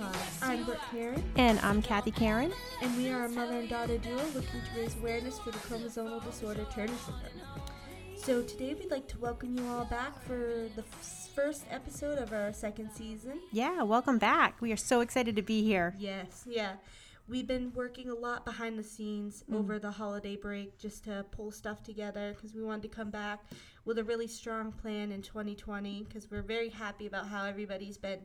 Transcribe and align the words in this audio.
Pod. 0.00 0.16
I'm 0.40 0.64
Brooke 0.64 0.80
Karen, 0.90 1.22
And 1.36 1.58
I'm 1.60 1.82
Kathy 1.82 2.10
Karen. 2.10 2.54
and 2.80 2.96
we 2.96 3.10
are 3.10 3.26
a 3.26 3.28
mother 3.28 3.58
and 3.58 3.68
daughter 3.68 3.98
duo 3.98 4.16
looking 4.34 4.62
to 4.62 4.80
raise 4.80 4.96
awareness 4.96 5.38
for 5.38 5.50
the 5.50 5.58
chromosomal 5.58 6.24
disorder 6.24 6.66
Turner 6.74 6.94
syndrome. 7.04 7.62
So 8.16 8.40
today 8.40 8.72
we'd 8.72 8.90
like 8.90 9.08
to 9.08 9.18
welcome 9.18 9.58
you 9.58 9.68
all 9.68 9.84
back 9.84 10.18
for 10.22 10.68
the 10.74 10.80
f- 10.80 11.28
first 11.34 11.66
episode 11.68 12.16
of 12.16 12.32
our 12.32 12.50
second 12.54 12.90
season. 12.92 13.40
Yeah, 13.52 13.82
welcome 13.82 14.16
back. 14.16 14.62
We 14.62 14.72
are 14.72 14.76
so 14.78 15.02
excited 15.02 15.36
to 15.36 15.42
be 15.42 15.62
here. 15.62 15.94
Yes, 15.98 16.46
yeah. 16.48 16.76
We've 17.28 17.46
been 17.46 17.70
working 17.74 18.08
a 18.08 18.14
lot 18.14 18.46
behind 18.46 18.78
the 18.78 18.82
scenes 18.82 19.44
mm. 19.50 19.58
over 19.58 19.78
the 19.78 19.90
holiday 19.90 20.34
break 20.34 20.78
just 20.78 21.04
to 21.04 21.26
pull 21.30 21.50
stuff 21.50 21.82
together 21.82 22.32
because 22.34 22.54
we 22.54 22.62
wanted 22.62 22.82
to 22.82 22.88
come 22.88 23.10
back 23.10 23.40
with 23.84 23.98
a 23.98 24.04
really 24.04 24.28
strong 24.28 24.72
plan 24.72 25.12
in 25.12 25.20
2020 25.20 26.04
because 26.04 26.30
we're 26.30 26.40
very 26.40 26.70
happy 26.70 27.06
about 27.06 27.28
how 27.28 27.44
everybody's 27.44 27.98
been 27.98 28.20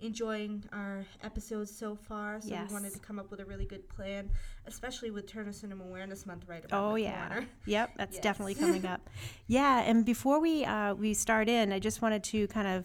enjoying 0.00 0.62
our 0.72 1.04
episodes 1.22 1.74
so 1.74 1.96
far. 1.96 2.40
So 2.40 2.48
Yes. 2.50 2.68
we 2.68 2.74
wanted 2.74 2.92
to 2.92 2.98
come 2.98 3.18
up 3.18 3.30
with 3.30 3.40
a 3.40 3.44
really 3.44 3.64
good 3.64 3.88
plan, 3.88 4.30
especially 4.66 5.10
with 5.10 5.26
Turner 5.26 5.52
Syndrome 5.52 5.80
Awareness 5.80 6.26
Month 6.26 6.44
right 6.46 6.56
around 6.60 6.62
the 6.64 6.68
corner. 6.68 6.92
Oh 6.92 6.94
yeah, 6.96 7.28
corner. 7.28 7.46
yep, 7.64 7.90
that's 7.96 8.14
Yes. 8.16 8.22
definitely 8.22 8.54
coming 8.54 8.84
up. 8.86 9.08
Yeah, 9.46 9.80
and 9.82 10.04
before 10.04 10.40
we 10.40 10.64
uh, 10.64 10.94
we 10.94 11.14
start 11.14 11.48
in, 11.48 11.72
I 11.72 11.78
just 11.78 12.02
wanted 12.02 12.22
to 12.24 12.46
kind 12.48 12.66
of 12.68 12.84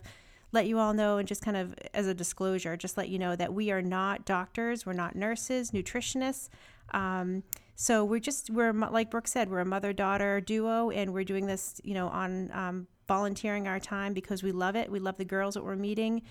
let 0.54 0.68
you 0.68 0.78
all 0.80 0.94
know 0.94 1.18
and 1.18 1.28
just 1.28 1.42
kind 1.42 1.58
of 1.58 1.74
as 1.94 2.08
a 2.08 2.14
disclosure, 2.14 2.76
just 2.78 2.98
let 2.98 3.10
you 3.10 3.18
know 3.18 3.36
that 3.36 3.54
we 3.54 3.72
are 3.72 3.82
not 3.82 4.26
doctors, 4.26 4.86
we're 4.86 4.94
not 4.94 5.16
nurses, 5.16 5.72
nutritionists. 5.72 6.50
Um, 6.91 7.44
so 7.76 8.04
we're 8.05 8.20
just 8.20 8.50
we're 8.50 8.72
like 8.74 9.10
Brooke 9.10 9.28
said, 9.28 9.50
we're 9.50 9.60
a 9.62 9.66
mother 9.66 9.91
daughter 9.91 10.40
duo, 10.40 10.91
and 10.91 11.13
we're 11.13 11.24
doing 11.24 11.46
this, 11.48 11.82
you 11.84 11.94
know, 11.94 12.07
on 12.10 12.52
um, 12.54 12.88
volunteering 13.07 13.68
our 13.68 13.80
time 13.80 14.13
because 14.13 14.44
we 14.44 14.52
love 14.52 14.76
it. 14.76 14.91
We 14.91 15.00
love 15.00 15.18
the 15.18 15.26
girls 15.26 15.55
that 15.55 15.63
we're 15.66 15.76
meeting. 15.76 16.22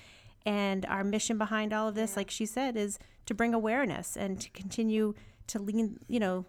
And 0.46 0.86
our 0.86 1.05
mission 1.05 1.38
behind 1.38 1.72
all 1.72 1.88
of 1.88 1.94
this, 1.94 2.16
like 2.16 2.30
she 2.30 2.46
said, 2.46 2.77
is 2.77 2.98
to 3.27 3.34
bring 3.34 3.55
awareness 3.55 4.16
and 4.16 4.41
to 4.41 4.50
continue 4.50 5.14
to 5.48 5.58
lean, 5.58 5.98
you 6.08 6.19
know, 6.19 6.47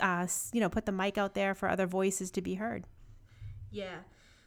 uh, 0.00 0.26
you 0.52 0.60
know, 0.60 0.68
put 0.68 0.84
the 0.86 0.92
mic 0.92 1.16
out 1.16 1.34
there 1.34 1.54
for 1.54 1.68
other 1.68 1.86
voices 1.86 2.30
to 2.32 2.42
be 2.42 2.54
heard. 2.54 2.84
Yeah. 3.70 4.00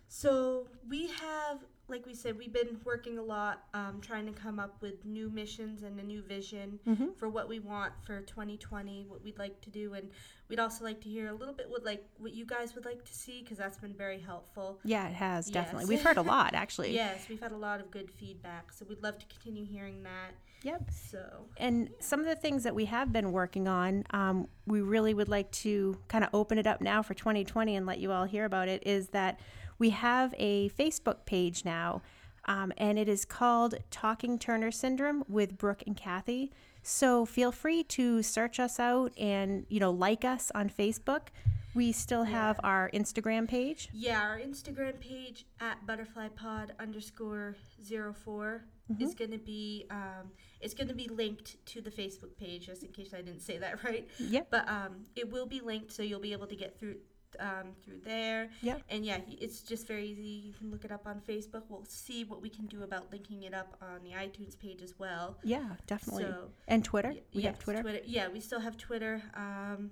So 0.08 0.68
we 0.88 1.08
have, 1.08 1.60
like 1.89 2.06
we 2.06 2.16
said, 2.16 2.38
we've 2.38 2.53
been 2.53 2.80
working 2.86 3.17
a 3.17 3.22
lot, 3.22 3.64
um, 3.73 4.00
trying 4.02 4.26
to 4.26 4.31
come 4.31 4.58
up 4.58 4.81
with 4.81 5.06
new 5.06 5.30
missions 5.30 5.84
and 5.84 6.00
a 6.00 6.03
new 6.03 6.22
vision 6.22 6.80
for 7.17 7.28
what 7.28 7.50
we 7.50 7.59
want 7.59 7.94
for 8.06 8.22
2020, 8.22 9.06
what 9.08 9.23
we'd 9.23 9.38
like 9.38 9.59
to 9.62 9.70
do, 9.70 9.94
and 9.94 10.09
we'd 10.48 10.59
also 10.59 10.84
like 10.84 11.02
to 11.02 11.09
hear 11.09 11.28
a 11.28 11.34
little 11.34 11.54
bit 11.54 11.70
what 11.70 11.84
like 11.84 12.06
what 12.17 12.34
you 12.34 12.45
guys 12.45 12.73
would 12.76 12.86
like 12.86 13.04
to 13.04 13.14
see 13.14 13.42
because 13.42 13.58
that's 13.58 13.78
been 13.78 13.94
very 13.94 14.20
helpful. 14.20 14.80
Yeah, 14.84 15.08
it 15.09 15.16
has 15.16 15.50
definitely. 15.50 15.86
We've 15.86 16.02
heard 16.08 16.17
a 16.17 16.22
lot 16.22 16.54
actually. 16.54 16.94
Yes, 16.94 17.28
we've 17.28 17.42
had 17.42 17.52
a 17.52 17.58
lot 17.58 17.80
of 17.81 17.92
good 17.92 18.09
feedback, 18.11 18.72
so 18.72 18.86
we'd 18.88 19.04
love 19.04 19.20
to 19.20 19.26
continue 19.26 19.66
hearing 19.66 20.04
that. 20.04 20.31
Yep. 20.64 20.92
So 20.92 21.20
And 21.58 21.89
some 22.00 22.22
of 22.22 22.26
the 22.26 22.36
things 22.36 22.64
that 22.64 22.73
we 22.73 22.86
have 22.86 23.11
been 23.11 23.34
working 23.34 23.67
on, 23.67 24.06
um, 24.11 24.48
we 24.66 24.80
really 24.81 25.14
would 25.14 25.28
like 25.28 25.52
to 25.52 25.98
kind 26.08 26.23
of 26.23 26.30
open 26.34 26.58
it 26.58 26.66
up 26.66 26.80
now 26.80 27.02
for 27.04 27.14
2020 27.14 27.76
and 27.76 27.86
let 27.86 28.00
you 28.00 28.11
all 28.11 28.23
hear 28.23 28.45
about 28.45 28.70
it. 28.70 28.81
Is 28.86 29.09
that 29.09 29.42
we 29.80 29.92
have 29.92 30.34
a 30.38 30.70
Facebook 30.70 31.26
page 31.26 31.66
now, 31.66 32.02
um, 32.46 32.74
and 32.78 33.00
it 33.00 33.08
is 33.08 33.26
called 33.26 33.76
Talking 33.92 34.38
Turner 34.38 34.72
Syndrome 34.72 35.24
with 35.28 35.58
Brooke 35.58 35.84
and 35.86 35.96
Kathy. 35.96 36.52
So 36.82 37.26
feel 37.26 37.52
free 37.52 37.84
to 37.84 38.22
search 38.22 38.60
us 38.60 38.80
out 38.80 39.14
and 39.18 39.66
you 39.70 39.80
know 39.80 39.92
like 39.92 40.26
us 40.26 40.52
on 40.54 40.70
Facebook. 40.70 41.30
We 41.76 41.92
still 41.92 42.24
have 42.26 42.60
our 42.64 42.92
Instagram 42.94 43.48
page. 43.48 43.89
Yeah, 43.94 44.22
our 44.22 44.38
Instagram 44.38 45.00
page 45.00 45.45
at 45.60 45.83
butterflypod 45.88 46.70
underscore 46.80 47.56
zero 47.83 48.14
four 48.14 48.66
is 49.00 49.16
gonna 49.16 49.39
be 49.39 49.86
um, 49.89 50.32
it's 50.62 50.73
gonna 50.73 50.94
be 50.94 51.08
linked 51.08 51.66
to 51.67 51.82
the 51.82 51.89
Facebook 51.89 52.36
page, 52.38 52.67
just 52.67 52.83
in 52.83 52.92
case 52.92 53.14
I 53.14 53.22
didn't 53.22 53.42
say 53.42 53.58
that 53.58 53.83
right. 53.86 54.08
Yep. 54.20 54.48
But 54.52 54.67
um, 54.70 55.06
it 55.16 55.32
will 55.32 55.45
be 55.45 55.62
linked, 55.62 55.92
so 55.92 56.04
you'll 56.04 56.20
be 56.20 56.33
able 56.33 56.48
to 56.48 56.56
get 56.56 56.78
through 56.78 56.98
um, 57.39 57.73
through 57.83 57.99
there. 58.04 58.49
Yeah. 58.61 58.77
And 58.89 59.05
yeah, 59.05 59.20
it's 59.27 59.61
just 59.61 59.88
very 59.88 60.05
easy. 60.08 60.21
You 60.48 60.54
can 60.54 60.71
look 60.71 60.86
it 60.86 60.92
up 60.92 61.05
on 61.05 61.21
Facebook. 61.27 61.64
We'll 61.70 61.86
see 61.86 62.23
what 62.23 62.42
we 62.42 62.49
can 62.49 62.66
do 62.67 62.83
about 62.83 63.11
linking 63.11 63.44
it 63.44 63.54
up 63.54 63.76
on 63.82 64.02
the 64.04 64.11
iTunes 64.11 64.58
page 64.58 64.82
as 64.82 64.94
well. 64.99 65.38
Yeah, 65.44 65.70
definitely. 65.88 66.23
So, 66.23 66.49
and 66.67 66.83
Twitter. 66.83 67.10
Y- 67.10 67.21
We 67.33 67.42
have 67.44 67.55
yes, 67.55 67.64
Twitter. 67.64 67.99
Yeah, 68.05 68.27
we 68.30 68.39
still 68.39 68.60
have 68.60 68.77
Twitter. 68.77 69.21
Um, 69.36 69.92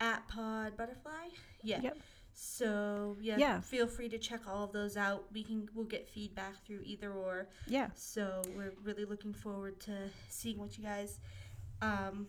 at 0.00 0.26
Pod 0.28 0.76
Butterfly. 0.76 1.28
Yeah. 1.62 1.80
Yep. 1.82 1.98
So 2.34 3.16
yeah, 3.20 3.36
Yeah. 3.36 3.60
feel 3.60 3.86
free 3.86 4.08
to 4.08 4.18
check 4.18 4.40
all 4.48 4.64
of 4.64 4.72
those 4.72 4.96
out. 4.96 5.26
We 5.32 5.44
can 5.44 5.68
we'll 5.74 5.84
get 5.84 6.08
feedback 6.08 6.64
through 6.66 6.80
either 6.82 7.12
or. 7.12 7.48
Yeah. 7.68 7.90
So 7.94 8.42
we're 8.56 8.72
really 8.82 9.04
looking 9.04 9.32
forward 9.32 9.78
to 9.82 10.08
seeing 10.28 10.58
what 10.58 10.76
you 10.76 10.82
guys 10.84 11.20
um, 11.82 12.26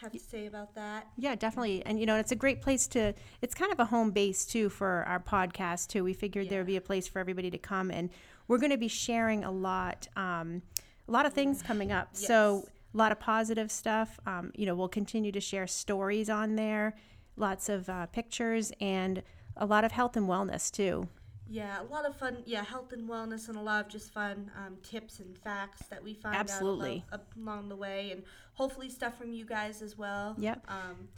have 0.00 0.12
to 0.12 0.18
say 0.18 0.46
about 0.46 0.74
that. 0.74 1.08
Yeah, 1.16 1.34
definitely. 1.34 1.84
And 1.84 1.98
you 1.98 2.06
know, 2.06 2.16
it's 2.16 2.32
a 2.32 2.36
great 2.36 2.62
place 2.62 2.86
to 2.88 3.14
it's 3.42 3.54
kind 3.54 3.72
of 3.72 3.80
a 3.80 3.84
home 3.86 4.10
base 4.10 4.44
too 4.44 4.68
for 4.68 5.04
our 5.06 5.20
podcast 5.20 5.88
too. 5.88 6.04
We 6.04 6.12
figured 6.12 6.48
there 6.48 6.60
would 6.60 6.66
be 6.66 6.76
a 6.76 6.80
place 6.80 7.08
for 7.08 7.18
everybody 7.18 7.50
to 7.50 7.58
come 7.58 7.90
and 7.90 8.10
we're 8.46 8.58
going 8.58 8.70
to 8.70 8.78
be 8.78 8.88
sharing 8.88 9.44
a 9.44 9.50
lot 9.50 10.08
um 10.16 10.62
a 11.08 11.12
lot 11.12 11.26
of 11.26 11.32
things 11.32 11.62
coming 11.62 11.90
up. 11.90 12.10
So, 12.12 12.64
a 12.94 12.96
lot 12.96 13.12
of 13.12 13.20
positive 13.20 13.70
stuff. 13.70 14.18
Um, 14.26 14.52
you 14.54 14.66
know, 14.66 14.74
we'll 14.74 14.88
continue 14.88 15.32
to 15.32 15.40
share 15.40 15.66
stories 15.66 16.30
on 16.30 16.56
there, 16.56 16.94
lots 17.36 17.68
of 17.68 17.88
uh, 17.88 18.06
pictures 18.06 18.72
and 18.80 19.22
a 19.56 19.66
lot 19.66 19.84
of 19.84 19.92
health 19.92 20.16
and 20.16 20.28
wellness 20.28 20.70
too. 20.70 21.08
Yeah, 21.48 21.80
a 21.80 21.84
lot 21.84 22.04
of 22.06 22.14
fun. 22.16 22.38
Yeah, 22.44 22.62
health 22.64 22.92
and 22.92 23.08
wellness, 23.08 23.48
and 23.48 23.56
a 23.56 23.60
lot 23.60 23.84
of 23.86 23.90
just 23.90 24.12
fun 24.12 24.50
um, 24.56 24.76
tips 24.82 25.18
and 25.20 25.36
facts 25.38 25.82
that 25.90 26.02
we 26.02 26.14
find 26.14 26.36
Absolutely. 26.36 27.04
out 27.12 27.20
alo- 27.36 27.42
along 27.42 27.68
the 27.70 27.76
way, 27.76 28.10
and 28.12 28.22
hopefully 28.52 28.90
stuff 28.90 29.16
from 29.16 29.32
you 29.32 29.44
guys 29.46 29.80
as 29.82 29.96
well. 29.96 30.34
Yep. 30.38 30.64
Um, 30.68 31.08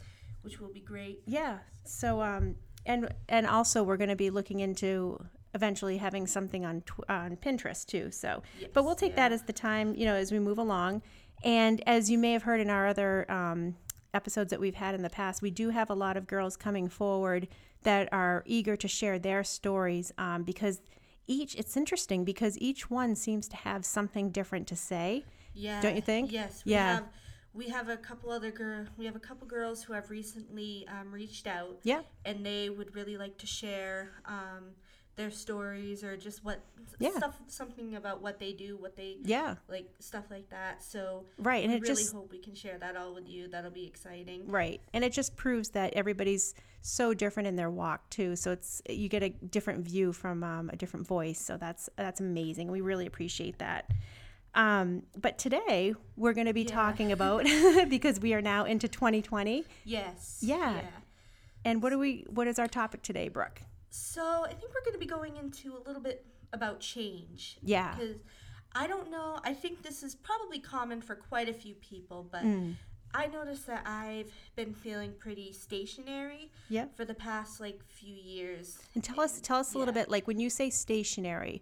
which 0.43 0.59
will 0.59 0.71
be 0.73 0.79
great. 0.79 1.21
Yeah. 1.27 1.59
So 1.85 2.21
um 2.21 2.55
and 2.85 3.13
and 3.29 3.45
also 3.45 3.83
we're 3.83 3.97
going 3.97 4.09
to 4.09 4.15
be 4.15 4.31
looking 4.31 4.59
into 4.59 5.23
eventually 5.53 5.97
having 5.97 6.25
something 6.25 6.65
on 6.65 6.81
tw- 6.81 7.07
on 7.09 7.35
Pinterest 7.37 7.85
too. 7.85 8.09
So 8.09 8.41
but 8.73 8.83
we'll 8.83 8.93
Yes, 8.93 8.99
take 9.01 9.15
that 9.17 9.31
as 9.31 9.43
the 9.43 9.53
time, 9.53 9.93
you 9.93 10.05
know, 10.05 10.15
as 10.15 10.31
we 10.31 10.39
move 10.39 10.57
along. 10.57 11.03
And 11.43 11.83
as 11.87 12.09
you 12.09 12.17
may 12.17 12.31
have 12.33 12.41
heard 12.43 12.59
in 12.59 12.71
our 12.71 12.87
other 12.87 13.29
um 13.31 13.75
episodes 14.15 14.49
that 14.49 14.59
we've 14.59 14.75
had 14.75 14.95
in 14.95 15.03
the 15.03 15.09
past, 15.11 15.43
we 15.43 15.51
do 15.51 15.69
have 15.69 15.91
a 15.91 15.93
lot 15.95 16.17
of 16.17 16.25
girls 16.25 16.57
coming 16.57 16.89
forward 16.89 17.47
that 17.83 18.09
are 18.11 18.43
eager 18.45 18.75
to 18.75 18.87
share 18.87 19.19
their 19.19 19.43
stories 19.43 20.11
um, 20.17 20.43
because 20.43 20.81
each 21.27 21.55
it's 21.55 21.77
interesting 21.77 22.23
because 22.25 22.57
each 22.59 22.89
one 22.89 23.15
seems 23.15 23.47
to 23.47 23.55
have 23.55 23.85
something 23.85 24.29
different 24.29 24.67
to 24.67 24.75
say. 24.75 25.25
Yeah. 25.53 25.81
Don't 25.81 25.95
you 25.95 26.01
think? 26.01 26.31
Yes. 26.31 26.63
We 26.65 26.73
Yeah. 26.73 26.95
Have, 26.95 27.05
we 27.53 27.69
have 27.69 27.89
a 27.89 27.97
couple 27.97 28.31
other 28.31 28.51
girl. 28.51 28.85
We 28.97 29.05
have 29.05 29.15
a 29.15 29.19
couple 29.19 29.47
girls 29.47 29.83
who 29.83 29.93
have 29.93 30.09
recently 30.09 30.87
um, 30.87 31.11
reached 31.11 31.47
out. 31.47 31.79
Yeah. 31.83 32.01
And 32.25 32.45
they 32.45 32.69
would 32.69 32.95
really 32.95 33.17
like 33.17 33.37
to 33.39 33.47
share 33.47 34.11
um, 34.25 34.71
their 35.15 35.31
stories 35.31 36.03
or 36.03 36.15
just 36.17 36.43
what 36.43 36.61
Yeah. 36.99 37.11
stuff, 37.17 37.37
something 37.47 37.95
about 37.95 38.21
what 38.21 38.39
they 38.39 38.53
do, 38.53 38.77
what 38.77 38.95
they 38.95 39.17
Yeah. 39.23 39.55
like, 39.67 39.89
stuff 39.99 40.25
like 40.31 40.49
that. 40.49 40.81
So 40.83 41.25
Right, 41.37 41.63
and 41.63 41.71
I 41.73 41.75
it 41.77 41.81
really 41.81 41.95
just 41.95 42.13
hope 42.13 42.31
we 42.31 42.39
can 42.39 42.55
share 42.55 42.77
that 42.79 42.95
all 42.95 43.13
with 43.13 43.27
you. 43.27 43.47
That'll 43.47 43.71
be 43.71 43.85
exciting. 43.85 44.47
Right. 44.47 44.79
And 44.93 45.03
it 45.03 45.11
just 45.11 45.35
proves 45.35 45.69
that 45.69 45.93
everybody's 45.93 46.53
so 46.81 47.13
different 47.13 47.47
in 47.47 47.55
their 47.55 47.69
walk 47.69 48.09
too. 48.09 48.35
So 48.35 48.51
it's 48.51 48.81
you 48.89 49.09
get 49.09 49.21
a 49.23 49.29
different 49.29 49.83
view 49.85 50.13
from 50.13 50.43
um, 50.43 50.69
a 50.71 50.75
different 50.75 51.05
voice. 51.07 51.39
So 51.39 51.57
that's 51.57 51.89
that's 51.97 52.19
amazing. 52.21 52.71
We 52.71 52.81
really 52.81 53.05
appreciate 53.05 53.59
that. 53.59 53.91
Um, 54.55 55.03
but 55.17 55.37
today 55.37 55.93
we're 56.17 56.33
going 56.33 56.47
to 56.47 56.53
be 56.53 56.63
Yeah. 56.63 56.73
talking 56.75 57.11
about 57.17 57.45
because 57.89 58.19
we 58.19 58.33
are 58.33 58.41
now 58.41 58.65
into 58.65 58.87
2020. 58.87 59.65
Yes. 59.85 60.39
Yeah. 60.41 60.81
And 61.63 61.83
what 61.83 61.89
do 61.91 61.99
we? 61.99 62.25
What 62.29 62.47
is 62.47 62.57
our 62.59 62.67
topic 62.67 63.01
today, 63.01 63.27
Brooke? 63.27 63.61
So 63.95 64.45
I 64.45 64.53
think 64.53 64.73
we're 64.73 64.81
going 64.85 64.93
to 64.93 64.99
be 64.99 65.05
going 65.05 65.35
into 65.37 65.75
a 65.77 65.81
little 65.85 66.01
bit 66.01 66.25
about 66.53 66.79
change. 66.79 67.57
Yeah. 67.61 67.93
Because 67.95 68.15
I 68.73 68.87
don't 68.87 69.11
know. 69.11 69.39
I 69.43 69.53
think 69.53 69.83
this 69.83 70.01
is 70.01 70.15
probably 70.15 70.59
common 70.59 71.01
for 71.01 71.13
quite 71.15 71.49
a 71.49 71.53
few 71.53 71.75
people, 71.75 72.25
but 72.31 72.43
Mm. 72.43 72.75
I 73.13 73.27
noticed 73.27 73.67
that 73.67 73.85
I've 73.85 74.31
been 74.55 74.73
feeling 74.73 75.11
pretty 75.19 75.51
stationary 75.51 76.49
Yeah. 76.69 76.85
for 76.95 77.03
the 77.03 77.13
past 77.13 77.59
like 77.59 77.83
few 77.89 78.15
years. 78.15 78.79
And 78.95 79.03
tell 79.03 79.19
us 79.19 79.41
tell 79.41 79.57
us 79.59 79.73
a 79.73 79.77
little 79.77 79.93
bit 79.93 80.07
like 80.09 80.25
when 80.27 80.39
you 80.39 80.49
say 80.49 80.69
stationary, 80.69 81.61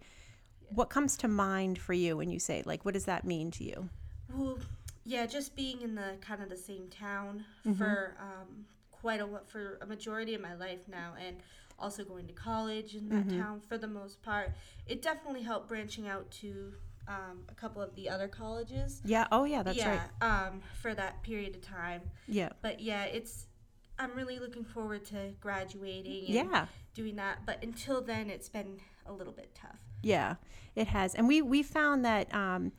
what 0.70 0.92
comes 0.92 1.18
to 1.18 1.28
mind 1.28 1.80
for 1.80 1.94
you 1.94 2.16
when 2.16 2.30
you 2.30 2.38
say 2.38 2.62
like 2.68 2.86
what 2.86 2.94
does 2.94 3.06
that 3.06 3.26
mean 3.26 3.50
to 3.52 3.64
you? 3.64 3.90
Well, 4.32 4.60
yeah, 5.04 5.26
just 5.26 5.56
being 5.56 5.82
in 5.82 5.96
the 5.96 6.18
kind 6.22 6.44
of 6.44 6.50
the 6.50 6.58
same 6.58 6.88
town 6.90 7.44
Mm-hmm. 7.66 7.80
for 7.80 8.16
um, 8.20 8.66
quite 8.92 9.20
a 9.20 9.28
for 9.48 9.80
a 9.82 9.88
majority 9.88 10.36
of 10.36 10.42
my 10.42 10.54
life 10.54 10.88
now, 10.88 11.16
and 11.20 11.38
also 11.80 12.04
going 12.04 12.28
to 12.28 12.34
college 12.34 12.96
in 12.96 13.10
that 13.10 13.28
Mm-hmm. 13.28 13.40
town 13.42 13.62
for 13.62 13.78
the 13.78 13.88
most 13.88 14.22
part, 14.22 14.52
it 14.88 15.02
definitely 15.02 15.42
helped 15.44 15.68
branching 15.68 16.08
out 16.08 16.30
to 16.32 16.74
um, 17.08 17.40
a 17.50 17.54
couple 17.56 17.82
of 17.82 17.96
the 17.96 18.08
other 18.10 18.28
colleges. 18.28 19.02
Yeah. 19.04 19.26
Oh 19.32 19.44
yeah, 19.46 19.64
that's 19.64 19.78
yeah, 19.78 20.08
right. 20.22 20.48
um, 20.48 20.62
for 20.82 20.94
that 20.94 21.24
period 21.24 21.56
of 21.56 21.62
time. 21.62 22.02
Yeah. 22.28 22.50
But 22.62 22.80
yeah, 22.82 23.04
it's 23.06 23.48
I'm 23.98 24.14
really 24.16 24.40
looking 24.40 24.64
forward 24.64 25.06
to 25.06 25.34
graduating 25.42 26.26
and 26.38 26.50
Yeah. 26.52 26.66
doing 26.94 27.16
that. 27.18 27.40
But 27.46 27.64
until 27.64 28.02
then, 28.02 28.30
it's 28.30 28.48
been 28.50 28.80
a 29.06 29.12
little 29.14 29.34
bit 29.34 29.56
tough. 29.56 29.80
Yeah, 30.04 30.36
it 30.76 30.88
has, 30.88 31.16
and 31.16 31.28
we 31.28 31.42
we 31.42 31.62
found 31.64 32.06
that 32.06 32.34
um, 32.34 32.72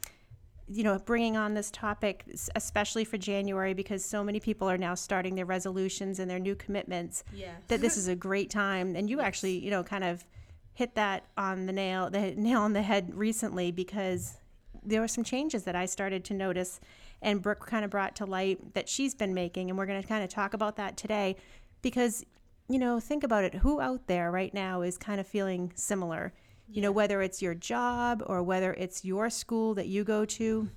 you 0.73 0.85
know, 0.85 0.99
bringing 0.99 1.37
on 1.37 1.55
this 1.55 1.71
topic, 1.71 2.25
especially 2.55 3.05
for 3.05 3.19
January, 3.19 3.75
because 3.75 4.05
so 4.05 4.23
many 4.23 4.39
people 4.39 4.71
are 4.71 4.79
now 4.79 4.95
starting 4.95 5.35
their 5.35 5.45
resolutions 5.45 6.21
and 6.21 6.31
their 6.31 6.39
new 6.39 6.55
commitments. 6.55 7.25
Yeah. 7.35 7.55
That 7.69 7.81
this 7.81 7.97
is 8.03 8.07
a 8.07 8.15
great 8.15 8.51
time, 8.51 8.95
and 8.95 9.11
you 9.11 9.17
Yes. 9.17 9.27
actually, 9.27 9.59
you 9.59 9.71
know, 9.71 9.83
kind 9.83 10.05
of 10.05 10.25
hit 10.73 10.95
that 10.95 11.25
on 11.37 11.67
the 11.67 11.73
nail, 11.73 12.09
the 12.09 12.35
nail 12.37 12.61
on 12.61 12.73
the 12.73 12.83
head 12.83 13.15
recently, 13.15 13.73
because 13.73 14.37
there 14.85 15.01
were 15.01 15.09
some 15.09 15.25
changes 15.25 15.65
that 15.65 15.75
I 15.75 15.87
started 15.87 16.25
to 16.27 16.35
notice, 16.35 16.79
and 17.21 17.43
Brooke 17.43 17.67
kind 17.67 17.85
of 17.85 17.91
brought 17.91 18.15
to 18.17 18.25
light 18.25 18.75
that 18.75 18.89
she's 18.89 19.15
been 19.15 19.35
making, 19.35 19.71
and 19.71 19.79
we're 19.79 19.87
going 19.87 20.01
to 20.01 20.09
kind 20.09 20.23
of 20.23 20.31
talk 20.31 20.55
about 20.55 20.77
that 20.77 20.97
today, 20.97 21.37
because 21.83 22.25
you 22.69 22.79
know, 22.79 23.01
think 23.01 23.25
about 23.25 23.43
it. 23.43 23.55
Who 23.55 23.81
out 23.81 24.07
there 24.07 24.31
right 24.31 24.55
now 24.55 24.83
is 24.83 24.97
kind 24.97 25.21
of 25.21 25.27
feeling 25.27 25.73
similar? 25.75 26.33
You 26.73 26.83
know, 26.83 26.93
whether 26.93 27.21
it's 27.23 27.43
your 27.43 27.55
job 27.55 28.23
or 28.27 28.43
whether 28.43 28.73
it's 28.75 29.05
your 29.05 29.29
school 29.31 29.75
that 29.75 29.89
you 29.89 30.05
go 30.05 30.25
to, 30.25 30.69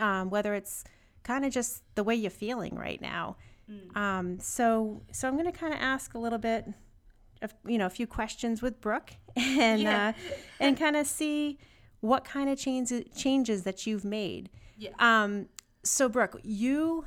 um, 0.00 0.30
whether 0.30 0.54
it's 0.54 0.84
kind 1.22 1.44
of 1.44 1.52
just 1.52 1.82
the 1.94 2.02
way 2.02 2.14
you're 2.14 2.30
feeling 2.30 2.74
right 2.74 3.00
now. 3.00 3.36
Mm. 3.70 3.96
Um, 3.96 4.38
so, 4.40 5.02
so 5.12 5.28
I'm 5.28 5.34
going 5.34 5.46
to 5.50 5.52
kind 5.52 5.72
of 5.72 5.80
ask 5.80 6.14
a 6.14 6.18
little 6.18 6.38
bit 6.38 6.66
of, 7.40 7.54
you 7.66 7.78
know, 7.78 7.86
a 7.86 7.90
few 7.90 8.06
questions 8.06 8.62
with 8.62 8.80
Brooke 8.80 9.12
and, 9.36 9.80
Yeah. 9.80 10.08
uh, 10.08 10.34
and 10.60 10.76
kind 10.76 10.96
of 10.96 11.06
see 11.06 11.58
what 12.00 12.24
kind 12.24 12.50
of 12.50 12.58
changes, 12.58 13.04
changes 13.16 13.62
that 13.62 13.86
you've 13.86 14.04
made. 14.04 14.50
Yeah. 14.76 14.90
Um, 14.98 15.46
so 15.84 16.08
Brooke, 16.08 16.40
you, 16.42 17.06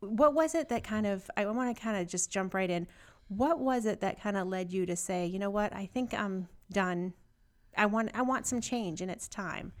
what 0.00 0.34
was 0.34 0.54
it 0.54 0.68
that 0.68 0.84
kind 0.84 1.06
of, 1.06 1.30
I 1.36 1.46
want 1.46 1.74
to 1.74 1.82
kind 1.82 1.96
of 2.00 2.06
just 2.08 2.30
jump 2.30 2.52
right 2.52 2.68
in. 2.70 2.86
What 3.28 3.58
was 3.60 3.86
it 3.86 4.00
that 4.00 4.20
kind 4.20 4.36
of 4.36 4.48
led 4.48 4.72
you 4.72 4.84
to 4.86 4.96
say, 4.96 5.24
you 5.26 5.38
know 5.38 5.50
what, 5.50 5.74
I 5.74 5.86
think 5.86 6.12
I'm 6.12 6.48
done. 6.72 7.14
I 7.76 7.86
want, 7.86 8.10
I 8.14 8.22
want 8.22 8.46
some 8.46 8.60
change 8.60 9.00
and 9.00 9.10
it's 9.10 9.28
time. 9.28 9.72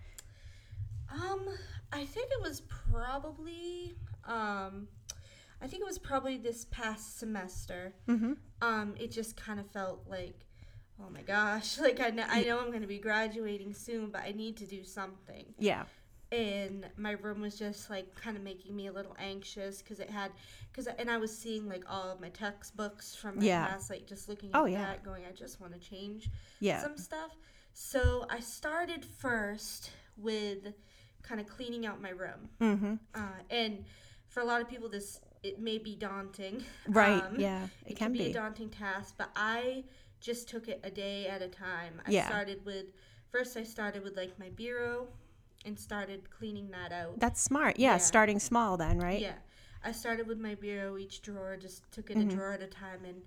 Um, 1.12 1.48
I 1.92 2.04
think 2.04 2.30
it 2.30 2.42
was 2.42 2.60
probably 2.60 3.94
um, 4.24 4.88
I 5.62 5.66
think 5.66 5.82
it 5.82 5.86
was 5.86 5.98
probably 5.98 6.38
this 6.38 6.66
past 6.66 7.18
semester. 7.18 7.92
Mm-hmm. 8.08 8.32
Um, 8.62 8.94
it 8.98 9.10
just 9.10 9.36
kind 9.36 9.60
of 9.60 9.66
felt 9.70 10.06
like, 10.08 10.46
oh 11.00 11.10
my 11.10 11.22
gosh, 11.22 11.78
like 11.80 12.00
I 12.00 12.10
know, 12.10 12.24
I 12.28 12.42
know 12.42 12.60
I'm 12.60 12.68
going 12.68 12.82
to 12.82 12.88
be 12.88 12.98
graduating 12.98 13.74
soon, 13.74 14.10
but 14.10 14.22
I 14.22 14.32
need 14.32 14.56
to 14.58 14.66
do 14.66 14.84
something. 14.84 15.54
Yeah. 15.58 15.84
And 16.32 16.86
my 16.96 17.12
room 17.12 17.40
was 17.40 17.58
just 17.58 17.90
like 17.90 18.14
kind 18.14 18.36
of 18.36 18.42
making 18.42 18.76
me 18.76 18.86
a 18.86 18.92
little 18.92 19.16
anxious 19.18 19.82
because 19.82 19.98
it 19.98 20.08
had, 20.08 20.30
because 20.70 20.86
and 20.86 21.10
I 21.10 21.16
was 21.16 21.36
seeing 21.36 21.68
like 21.68 21.84
all 21.88 22.10
of 22.10 22.20
my 22.20 22.28
textbooks 22.28 23.14
from 23.16 23.38
my 23.38 23.44
Yeah. 23.44 23.66
past, 23.66 23.90
like 23.90 24.06
just 24.06 24.28
looking 24.28 24.50
at 24.50 24.56
Oh, 24.56 24.64
yeah. 24.66 24.78
that, 24.82 25.04
going, 25.04 25.24
I 25.28 25.32
just 25.32 25.60
want 25.60 25.72
to 25.72 25.80
change 25.80 26.30
Yeah. 26.60 26.80
some 26.82 26.96
stuff. 26.96 27.36
So 27.72 28.26
I 28.30 28.40
started 28.40 29.04
first 29.04 29.90
with 30.16 30.72
kind 31.22 31.40
of 31.40 31.48
cleaning 31.48 31.84
out 31.86 32.00
my 32.00 32.10
room. 32.10 32.48
Mm-hmm. 32.60 32.94
Uh, 33.14 33.20
and 33.50 33.84
for 34.28 34.40
a 34.40 34.44
lot 34.44 34.60
of 34.60 34.68
people, 34.68 34.88
this 34.88 35.20
it 35.42 35.58
may 35.58 35.78
be 35.78 35.96
daunting. 35.96 36.62
Right. 36.86 37.22
Um, 37.24 37.40
yeah. 37.40 37.64
It, 37.86 37.92
It, 37.92 37.96
can 37.96 38.12
be, 38.12 38.18
be. 38.18 38.30
a 38.30 38.32
daunting 38.34 38.68
task, 38.68 39.14
but 39.18 39.30
I 39.34 39.84
just 40.20 40.48
took 40.48 40.68
it 40.68 40.80
a 40.84 40.90
day 40.90 41.26
at 41.28 41.40
a 41.42 41.48
time. 41.48 42.00
I 42.06 42.10
Yeah. 42.10 42.28
started 42.28 42.64
with 42.64 42.86
first. 43.30 43.56
I 43.56 43.64
started 43.64 44.04
with 44.04 44.16
like 44.16 44.38
my 44.38 44.50
bureau, 44.50 45.08
and 45.64 45.78
started 45.78 46.30
cleaning 46.30 46.70
that 46.70 46.92
out. 46.92 47.18
That's 47.20 47.40
smart. 47.40 47.78
Yeah, 47.78 47.92
Yeah. 47.92 47.98
Starting 47.98 48.38
small 48.38 48.76
then, 48.76 48.98
right? 48.98 49.20
Yeah, 49.20 49.34
I 49.84 49.92
started 49.92 50.26
with 50.26 50.38
my 50.38 50.54
bureau. 50.54 50.96
Each 50.96 51.22
drawer 51.22 51.56
just 51.56 51.90
took 51.92 52.10
it 52.10 52.18
Mhm. 52.18 52.22
a 52.22 52.34
drawer 52.34 52.52
at 52.52 52.62
a 52.62 52.66
time, 52.66 53.04
and 53.04 53.22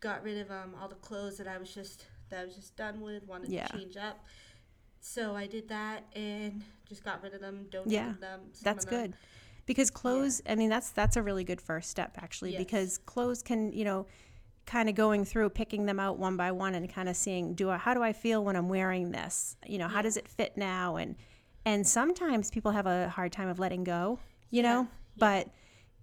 got 0.00 0.22
rid 0.22 0.38
of 0.38 0.50
um, 0.50 0.74
all 0.80 0.88
the 0.88 0.94
clothes 0.96 1.38
that 1.38 1.48
I 1.48 1.58
was 1.58 1.72
just 1.74 2.06
that 2.28 2.40
I 2.40 2.44
was 2.44 2.54
just 2.54 2.76
done 2.76 3.00
with. 3.00 3.26
Wanted 3.26 3.50
Yeah. 3.50 3.66
to 3.66 3.78
change 3.78 3.96
up. 3.96 4.24
So 5.00 5.36
I 5.36 5.46
did 5.46 5.68
that 5.68 6.04
and 6.16 6.64
just 6.88 7.04
got 7.04 7.22
rid 7.22 7.32
of 7.34 7.40
them, 7.40 7.66
donated 7.70 7.92
Yeah, 7.92 8.12
them. 8.20 8.40
That's 8.62 8.84
them. 8.84 8.94
good. 8.94 9.14
Because 9.64 9.90
clothes, 9.90 10.42
I 10.48 10.54
mean, 10.54 10.68
that's 10.68 10.90
that's 10.90 11.16
a 11.16 11.22
really 11.22 11.44
good 11.44 11.60
first 11.60 11.90
step 11.90 12.16
actually. 12.18 12.52
Yes. 12.52 12.58
Because 12.58 12.98
clothes 12.98 13.42
can, 13.42 13.72
you 13.72 13.84
know, 13.84 14.06
kind 14.64 14.88
of 14.88 14.94
going 14.94 15.24
through 15.24 15.50
picking 15.50 15.86
them 15.86 16.00
out 16.00 16.18
one 16.18 16.36
by 16.36 16.50
one 16.52 16.74
and 16.74 16.92
kind 16.92 17.08
of 17.08 17.16
seeing, 17.16 17.54
do 17.54 17.70
I, 17.70 17.76
how 17.76 17.94
do 17.94 18.02
I 18.02 18.12
feel 18.12 18.44
when 18.44 18.56
I'm 18.56 18.68
wearing 18.68 19.12
this? 19.12 19.56
You 19.66 19.78
know, 19.78 19.88
how 19.88 20.02
does 20.02 20.16
it 20.16 20.28
fit 20.28 20.56
now? 20.56 20.96
And 20.96 21.16
and 21.66 21.86
sometimes 21.86 22.50
people 22.50 22.70
have 22.70 22.86
a 22.86 23.08
hard 23.10 23.32
time 23.32 23.48
of 23.48 23.58
letting 23.58 23.84
go. 23.84 24.18
You 24.50 24.62
Yeah, 24.62 24.72
know, 24.72 24.80
yeah. 24.82 24.88
but 25.18 25.48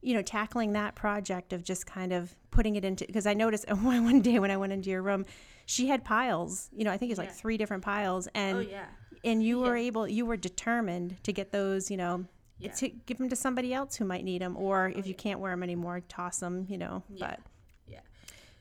you 0.02 0.14
know, 0.14 0.22
tackling 0.22 0.74
that 0.74 0.96
project 0.96 1.54
of 1.54 1.64
just 1.64 1.86
kind 1.88 2.12
of 2.12 2.36
putting 2.52 2.76
it 2.76 2.84
into 2.84 3.06
because 3.08 3.26
I 3.26 3.34
noticed 3.34 3.66
one 3.82 4.22
day 4.22 4.38
when 4.38 4.52
I 4.52 4.58
went 4.58 4.74
into 4.74 4.90
your 4.90 5.02
room, 5.02 5.26
she 5.66 5.88
had 5.88 6.04
piles. 6.04 6.70
You 6.76 6.84
know, 6.84 6.92
I 6.92 6.98
think 6.98 7.12
it's 7.12 7.18
like 7.18 7.30
Yeah. 7.30 7.34
three 7.36 7.58
different 7.58 7.84
piles, 7.84 8.28
and 8.36 8.58
oh 8.58 8.60
yeah. 8.60 8.86
and 9.24 9.42
you 9.42 9.60
were 9.60 9.78
able 9.78 10.08
you 10.08 10.26
were 10.26 10.38
determined 10.38 11.24
to 11.24 11.32
get 11.34 11.52
those 11.54 11.90
you 11.90 11.96
know 11.98 12.26
Yeah. 12.60 12.74
to 12.74 12.90
give 12.90 13.18
them 13.18 13.30
to 13.30 13.36
somebody 13.38 13.74
else 13.74 13.96
who 13.96 14.04
might 14.06 14.26
need 14.26 14.42
them 14.42 14.58
or 14.58 14.90
if 14.90 14.96
Oh, 14.98 15.00
you 15.08 15.16
yeah. 15.18 15.24
can't 15.26 15.40
wear 15.40 15.52
them 15.52 15.64
anymore 15.64 16.02
toss 16.10 16.40
them 16.40 16.66
you 16.70 16.78
know 16.78 17.04
Yeah. 17.10 17.28
but 17.28 17.40
Yeah. 17.88 18.00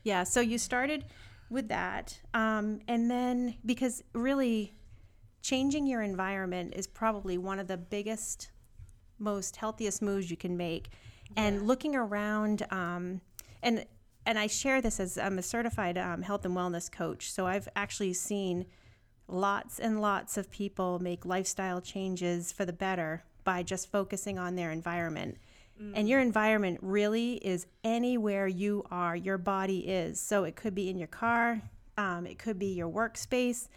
yeah 0.03 0.23
so 0.23 0.39
you 0.39 0.57
started 0.57 1.03
with 1.49 1.67
that 1.67 2.19
um, 2.33 2.79
and 2.87 3.11
then 3.11 3.55
because 3.65 4.01
really 4.13 4.73
changing 5.43 5.85
your 5.85 6.01
environment 6.01 6.73
is 6.75 6.87
probably 6.87 7.37
one 7.37 7.59
of 7.59 7.67
the 7.67 7.77
biggest 7.77 8.49
most 9.19 9.57
healthiest 9.57 10.01
moves 10.01 10.31
you 10.31 10.37
can 10.37 10.57
make. 10.57 10.89
And 11.35 11.67
looking 11.67 11.95
around 11.95 12.65
um, 12.71 13.21
and 13.61 13.85
and 14.25 14.39
i 14.39 14.47
share 14.47 14.81
this 14.81 14.99
as 14.99 15.17
i'm 15.17 15.37
a 15.37 15.41
certified 15.41 15.97
um, 15.97 16.21
health 16.21 16.45
and 16.45 16.55
wellness 16.55 16.91
coach. 16.91 17.31
So 17.31 17.45
i've 17.45 17.67
actually 17.75 18.13
seen 18.13 18.65
lots 19.27 19.79
and 19.79 20.01
lots 20.01 20.37
of 20.37 20.49
people 20.49 20.99
make 20.99 21.25
lifestyle 21.25 21.81
changes 21.81 22.51
for 22.51 22.65
the 22.65 22.73
better 22.73 23.23
by 23.43 23.63
just 23.63 23.91
focusing 23.91 24.39
on 24.39 24.55
their 24.55 24.71
environment. 24.71 25.37
And 25.95 26.07
your 26.07 26.21
environment 26.21 26.79
really 26.81 27.33
is 27.33 27.65
anywhere 27.83 28.47
you 28.47 28.85
are 28.91 29.15
your 29.15 29.37
body 29.37 29.79
is. 29.79 30.19
So 30.19 30.43
it 30.43 30.55
could 30.55 30.75
be 30.75 30.89
in 30.89 30.97
your 30.97 31.07
car 31.07 31.61
um, 31.97 32.25
it 32.25 32.39
could 32.39 32.57
be 32.57 32.67
your 32.67 32.89
workspace 32.89 33.67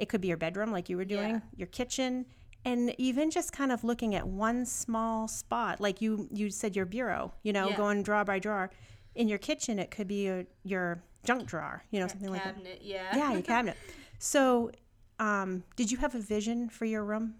it 0.00 0.08
could 0.08 0.20
be 0.20 0.28
your 0.28 0.36
bedroom 0.36 0.72
like 0.72 0.88
you 0.88 0.96
were 0.96 1.04
doing 1.04 1.34
Yeah. 1.36 1.40
your 1.56 1.66
kitchen 1.68 2.26
and 2.64 2.94
even 2.98 3.30
just 3.30 3.52
kind 3.52 3.70
of 3.72 3.84
looking 3.84 4.14
at 4.14 4.26
one 4.26 4.66
small 4.66 5.28
spot 5.28 5.80
like 5.80 6.00
you 6.00 6.28
you 6.32 6.50
said 6.50 6.74
your 6.74 6.86
bureau 6.86 7.32
you 7.42 7.52
know 7.52 7.70
Yeah. 7.70 7.76
going 7.76 8.02
drawer 8.02 8.24
by 8.24 8.38
drawer 8.38 8.70
in 9.14 9.28
your 9.28 9.38
kitchen 9.38 9.78
it 9.78 9.90
could 9.90 10.08
be 10.08 10.24
your, 10.26 10.44
your 10.64 11.02
junk 11.24 11.46
drawer 11.46 11.84
you 11.90 12.00
know 12.00 12.06
something 12.06 12.30
like 12.30 12.42
that 12.44 12.54
cabinet. 12.54 12.80
Yeah. 12.82 13.16
yeah 13.16 13.32
your 13.32 13.42
cabinet 13.54 13.76
so 14.18 14.70
um, 15.18 15.64
did 15.76 15.90
you 15.90 15.98
have 15.98 16.14
a 16.14 16.18
vision 16.20 16.68
for 16.70 16.86
your 16.86 17.04
room 17.04 17.34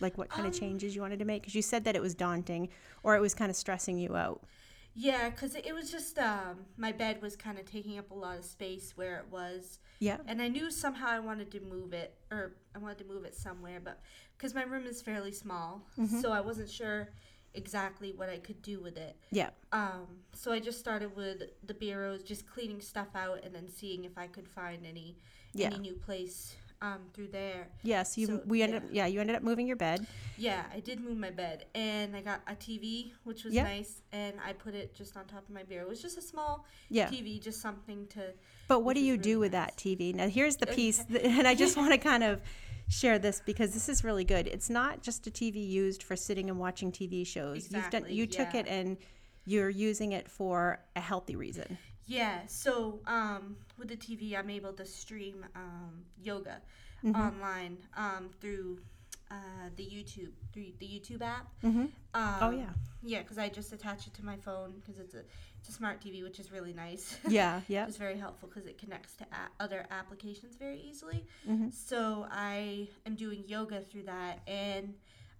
like 0.00 0.16
what 0.16 0.28
kind 0.28 0.46
of 0.46 0.54
Um, 0.54 0.60
changes 0.60 0.94
you 0.94 1.00
wanted 1.00 1.18
to 1.18 1.24
make 1.24 1.42
because 1.42 1.54
you 1.56 1.62
said 1.62 1.82
that 1.84 1.96
it 1.96 2.02
was 2.02 2.14
daunting 2.14 2.68
or 3.02 3.16
it 3.16 3.20
was 3.20 3.34
kind 3.34 3.50
of 3.50 3.56
stressing 3.56 3.98
you 3.98 4.14
out 4.16 4.44
Yeah, 4.94 5.30
because 5.30 5.54
it 5.54 5.72
was 5.74 5.90
just 5.92 6.18
um, 6.18 6.64
my 6.76 6.90
bed 6.92 7.22
was 7.22 7.36
kind 7.36 7.58
of 7.58 7.64
taking 7.70 7.98
up 7.98 8.10
a 8.10 8.14
lot 8.14 8.36
of 8.38 8.44
space 8.44 8.92
where 8.96 9.18
it 9.18 9.26
was, 9.30 9.78
yeah 10.00 10.18
and 10.26 10.40
I 10.42 10.48
knew 10.48 10.70
somehow 10.70 11.08
I 11.08 11.18
wanted 11.20 11.50
to 11.52 11.60
move 11.60 11.92
it, 11.92 12.14
or 12.30 12.54
I 12.74 12.78
wanted 12.78 12.98
to 12.98 13.04
move 13.04 13.24
it 13.24 13.34
somewhere, 13.36 13.80
but 13.82 14.00
because 14.36 14.54
my 14.54 14.62
room 14.64 14.86
is 14.86 15.00
fairly 15.02 15.32
small, 15.32 15.82
Mm-hmm. 15.98 16.20
so 16.20 16.32
I 16.32 16.40
wasn't 16.40 16.70
sure 16.70 17.08
exactly 17.54 18.12
what 18.12 18.28
I 18.28 18.38
could 18.38 18.60
do 18.62 18.80
with 18.80 18.96
it. 18.96 19.16
yeah 19.30 19.50
Um, 19.72 20.06
so 20.32 20.52
I 20.52 20.58
just 20.60 20.78
started 20.80 21.14
with 21.16 21.42
the 21.66 21.74
bureaus, 21.74 22.22
just 22.22 22.46
cleaning 22.46 22.80
stuff 22.80 23.08
out, 23.14 23.44
and 23.44 23.54
then 23.54 23.68
seeing 23.68 24.04
if 24.04 24.16
I 24.18 24.26
could 24.26 24.48
find 24.48 24.84
any 24.86 25.16
Yeah. 25.54 25.68
any 25.68 25.78
new 25.78 25.94
place 25.94 26.54
um, 26.80 27.00
through 27.14 27.28
there. 27.28 27.68
yes 27.82 28.16
you 28.16 28.26
So, 28.26 28.40
we 28.46 28.62
ended 28.62 28.82
yeah. 28.82 28.88
up 28.88 28.94
yeah 28.94 29.06
you 29.06 29.20
ended 29.20 29.36
up 29.36 29.42
moving 29.42 29.66
your 29.66 29.76
bed 29.76 30.06
Yeah, 30.36 30.62
I 30.72 30.78
did 30.78 31.00
move 31.00 31.16
my 31.16 31.30
bed, 31.30 31.64
and 31.74 32.14
I 32.14 32.20
got 32.20 32.40
a 32.46 32.54
TV, 32.54 33.10
which 33.24 33.42
was 33.44 33.52
Yeah. 33.54 33.64
nice, 33.64 34.02
and 34.12 34.34
I 34.48 34.52
put 34.52 34.74
it 34.76 34.94
just 34.94 35.16
on 35.16 35.24
top 35.26 35.42
of 35.48 35.50
my 35.52 35.64
bureau. 35.64 35.84
It 35.86 35.88
was 35.88 36.00
just 36.00 36.16
a 36.16 36.22
small 36.22 36.64
yeah 36.88 37.08
TV, 37.08 37.40
just 37.42 37.60
something 37.60 38.06
to. 38.14 38.32
but 38.68 38.80
what 38.84 38.94
do 38.94 39.00
you 39.00 39.14
really 39.14 39.22
do 39.22 39.38
with 39.40 39.52
nice. 39.52 39.66
that 39.70 39.76
tv 39.76 40.14
now 40.14 40.28
here's 40.28 40.56
the 40.56 40.66
piece 40.66 41.04
and 41.22 41.48
i 41.48 41.54
just 41.54 41.76
want 41.80 41.90
to 41.92 41.98
kind 41.98 42.22
of 42.22 42.40
share 42.88 43.18
this 43.18 43.42
because 43.44 43.72
this 43.74 43.88
is 43.88 44.04
really 44.04 44.24
good 44.24 44.46
it's 44.46 44.70
not 44.70 45.02
just 45.02 45.26
a 45.26 45.30
tv 45.30 45.56
used 45.68 46.02
for 46.02 46.16
sitting 46.16 46.48
and 46.50 46.58
watching 46.58 46.92
tv 46.92 47.26
shows 47.26 47.64
you've 47.70 47.90
done 47.90 48.02
Exactly, 48.04 48.14
you 48.14 48.26
took 48.26 48.54
it 48.54 48.66
and 48.68 48.96
you're 49.46 49.70
using 49.70 50.12
it 50.12 50.28
for 50.30 50.78
a 50.96 51.00
healthy 51.00 51.34
reason 51.36 51.76
Yeah, 52.08 52.40
so 52.46 53.00
um, 53.06 53.56
with 53.78 53.88
the 53.88 53.96
TV, 53.96 54.36
I'm 54.36 54.50
able 54.50 54.72
to 54.72 54.84
stream 54.84 55.44
um, 55.54 56.04
yoga 56.22 56.60
Mm-hmm. 57.04 57.14
online 57.20 57.78
um, 57.96 58.28
through 58.40 58.80
uh, 59.30 59.34
the 59.76 59.84
YouTube 59.84 60.32
through 60.52 60.72
the 60.80 60.86
YouTube 60.86 61.22
app. 61.22 61.46
mm-hmm. 61.62 61.86
Um, 62.14 62.34
oh 62.40 62.50
yeah 62.50 62.70
yeah, 63.04 63.20
because 63.22 63.38
I 63.38 63.48
just 63.48 63.72
attach 63.72 64.08
it 64.08 64.14
to 64.14 64.24
my 64.24 64.36
phone 64.36 64.72
because 64.80 64.98
it's 64.98 65.14
a 65.14 65.22
it's 65.60 65.68
a 65.68 65.72
smart 65.72 66.00
TV, 66.00 66.24
which 66.24 66.40
is 66.40 66.50
really 66.50 66.72
nice. 66.72 67.16
yeah 67.28 67.60
yeah 67.68 67.86
It's 67.86 67.96
very 67.98 68.18
helpful 68.18 68.48
because 68.48 68.66
it 68.66 68.78
connects 68.78 69.14
to 69.18 69.24
a- 69.26 69.62
other 69.62 69.86
applications 69.92 70.56
very 70.56 70.80
easily. 70.80 71.24
Mhm. 71.48 71.72
So 71.72 72.26
I 72.32 72.88
am 73.06 73.14
doing 73.14 73.44
yoga 73.46 73.80
through 73.80 74.06
that, 74.06 74.40
and 74.48 74.94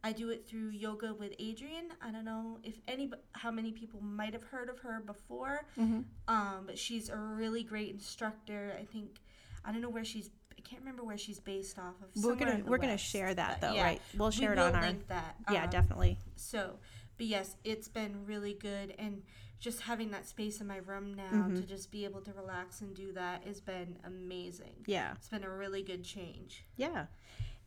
I 0.05 0.13
do 0.13 0.31
it 0.31 0.47
through 0.47 0.71
Yoga 0.71 1.13
with 1.15 1.37
Adriene. 1.39 1.91
I 2.01 2.11
don't 2.13 2.25
know 2.25 2.59
if 2.63 2.75
any, 2.87 3.11
how 3.33 3.51
many 3.51 3.73
people 3.73 4.01
might 4.01 4.33
have 4.33 4.45
heard 4.45 4.69
of 4.69 4.79
her 4.81 5.01
before, 5.01 5.67
Mhm. 5.77 6.05
um, 6.29 6.65
but 6.67 6.79
she's 6.79 7.09
a 7.09 7.17
really 7.17 7.65
great 7.65 7.91
instructor. 7.91 8.77
I 8.81 8.85
think 8.85 9.19
I 9.65 9.73
don't 9.73 9.81
know 9.81 9.91
where 9.91 10.05
she's 10.05 10.31
I 10.57 10.61
can't 10.63 10.81
remember 10.83 11.03
where 11.05 11.17
she's 11.19 11.39
based 11.41 11.79
off 11.79 11.95
of. 12.03 12.23
we're 12.25 12.35
gonna 12.35 12.63
we're 12.67 12.79
gonna 12.79 12.99
share 12.99 13.33
that 13.35 13.61
though, 13.61 13.73
yeah, 13.75 13.83
right? 13.85 14.03
We'll 14.17 14.31
share 14.31 14.51
we 14.51 14.57
it 14.57 14.59
on 14.59 14.75
our. 14.75 14.83
link 14.83 15.07
that. 15.09 15.37
Yeah, 15.51 15.65
um, 15.65 15.71
definitely. 15.71 16.19
So, 16.37 16.79
but 17.17 17.27
yes, 17.27 17.57
it's 17.65 17.89
been 17.89 18.25
really 18.27 18.55
good, 18.55 18.95
and 18.99 19.23
just 19.61 19.81
having 19.83 20.11
that 20.13 20.27
space 20.27 20.61
in 20.61 20.67
my 20.67 20.77
room 20.79 21.15
now 21.15 21.31
Mm-hmm. 21.33 21.57
to 21.57 21.63
just 21.63 21.91
be 21.91 22.05
able 22.05 22.21
to 22.23 22.33
relax 22.33 22.81
and 22.81 22.95
do 22.95 23.13
that 23.13 23.45
has 23.45 23.61
been 23.61 23.99
amazing. 24.05 24.85
Yeah. 24.87 25.13
It's 25.17 25.29
been 25.29 25.43
a 25.45 25.51
really 25.51 25.83
good 25.83 26.05
change. 26.05 26.65
Yeah. 26.77 27.07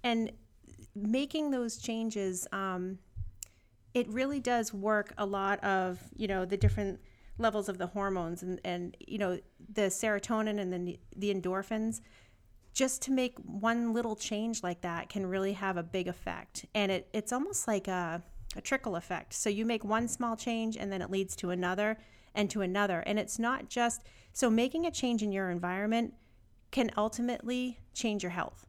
And 0.04 0.32
making 0.96 1.52
those 1.52 1.78
changes, 1.78 2.48
um, 2.52 3.00
it 3.94 4.08
really 4.10 4.40
does 4.40 4.74
work 4.74 5.14
a 5.18 5.26
lot 5.26 5.64
of, 5.64 6.00
you 6.16 6.28
know, 6.28 6.46
the 6.46 6.58
different 6.58 7.00
levels 7.38 7.68
of 7.70 7.78
the 7.78 7.88
hormones 7.88 8.44
and, 8.44 8.60
and 8.64 8.96
you 9.00 9.18
know, 9.18 9.40
the 9.74 9.84
serotonin 9.84 10.60
and 10.60 10.72
the, 10.74 11.00
the 11.16 11.34
endorphins. 11.34 12.02
Just 12.74 13.02
to 13.04 13.12
make 13.12 13.38
one 13.40 13.92
little 13.94 14.16
change 14.16 14.64
like 14.64 14.82
that 14.82 15.10
can 15.10 15.26
really 15.26 15.54
have 15.54 15.76
a 15.76 15.84
big 15.84 16.08
effect. 16.08 16.66
And 16.74 16.90
it, 16.92 17.10
it's 17.12 17.34
almost 17.34 17.68
like 17.68 17.90
a, 17.90 18.24
a 18.56 18.62
trickle 18.62 18.96
effect. 18.96 19.34
So 19.34 19.50
you 19.50 19.66
make 19.66 19.84
one 19.84 20.08
small 20.08 20.38
change 20.38 20.78
and 20.78 20.90
then 20.90 21.02
it 21.02 21.12
leads 21.12 21.36
to 21.38 21.50
another 21.50 21.98
and 22.34 22.50
to 22.52 22.62
another. 22.62 23.02
And 23.02 23.20
it's 23.20 23.38
not 23.38 23.68
just, 23.68 24.04
so 24.32 24.50
making 24.50 24.86
a 24.86 24.92
change 24.92 25.22
in 25.22 25.34
your 25.34 25.50
environment 25.50 26.14
can 26.72 26.92
ultimately 26.96 27.80
change 27.94 28.24
your 28.24 28.30
health. 28.30 28.66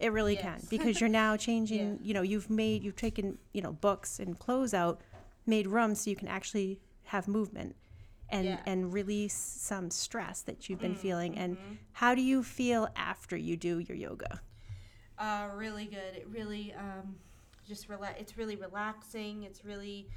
It 0.00 0.12
really 0.12 0.36
can 0.36 0.54
Yes. 0.56 0.66
because 0.68 1.00
you're 1.00 1.08
now 1.10 1.36
changing, 1.36 1.98
you 2.02 2.14
know, 2.14 2.22
you've 2.22 2.50
made, 2.50 2.82
you've 2.82 2.96
taken, 2.96 3.38
you 3.52 3.62
know, 3.62 3.72
books 3.72 4.18
and 4.18 4.38
clothes 4.38 4.74
out, 4.74 5.00
made 5.46 5.66
room 5.66 5.94
so 5.94 6.10
you 6.10 6.16
can 6.16 6.28
actually 6.28 6.80
have 7.04 7.28
movement 7.28 7.76
and, 8.30 8.46
Yeah. 8.46 8.56
Mm, 8.56 8.62
and 8.66 8.92
release 8.92 9.34
some 9.34 9.90
stress 9.90 10.42
that 10.42 10.68
you've 10.68 10.80
been 10.80 10.94
feeling. 10.94 11.36
And 11.36 11.58
how 11.92 12.14
do 12.14 12.22
you 12.22 12.42
feel 12.42 12.88
after 12.96 13.36
you 13.36 13.56
do 13.56 13.78
your 13.78 13.96
yoga? 13.96 14.40
Uh, 15.18 15.48
really 15.54 15.86
good. 15.86 16.16
It 16.16 16.26
really 16.30 16.72
um, 16.74 17.16
just 17.66 17.88
relax. 17.88 18.20
It's 18.20 18.38
really 18.38 18.56
relaxing. 18.56 19.42
It's 19.42 19.64
really, 19.64 20.08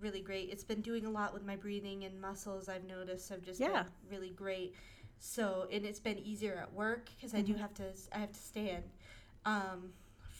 really 0.00 0.20
great. 0.20 0.48
It's 0.50 0.64
been 0.64 0.80
doing 0.80 1.04
a 1.04 1.10
lot 1.10 1.34
with 1.34 1.44
my 1.44 1.56
breathing 1.56 2.04
and 2.04 2.20
muscles. 2.20 2.68
I've 2.68 2.84
noticed 2.84 3.28
have 3.28 3.42
just 3.42 3.60
Yeah. 3.60 3.68
been 3.72 3.86
really 4.10 4.30
great. 4.30 4.74
So 5.18 5.66
and 5.72 5.84
it's 5.84 6.00
been 6.00 6.18
easier 6.18 6.56
at 6.56 6.72
work 6.72 7.10
because 7.16 7.34
I 7.34 7.42
do 7.42 7.52
Mm-hmm. 7.52 7.60
have 7.60 7.74
to 7.74 7.84
I 8.12 8.18
have 8.18 8.32
to 8.32 8.40
stand 8.40 8.84
um, 9.46 9.90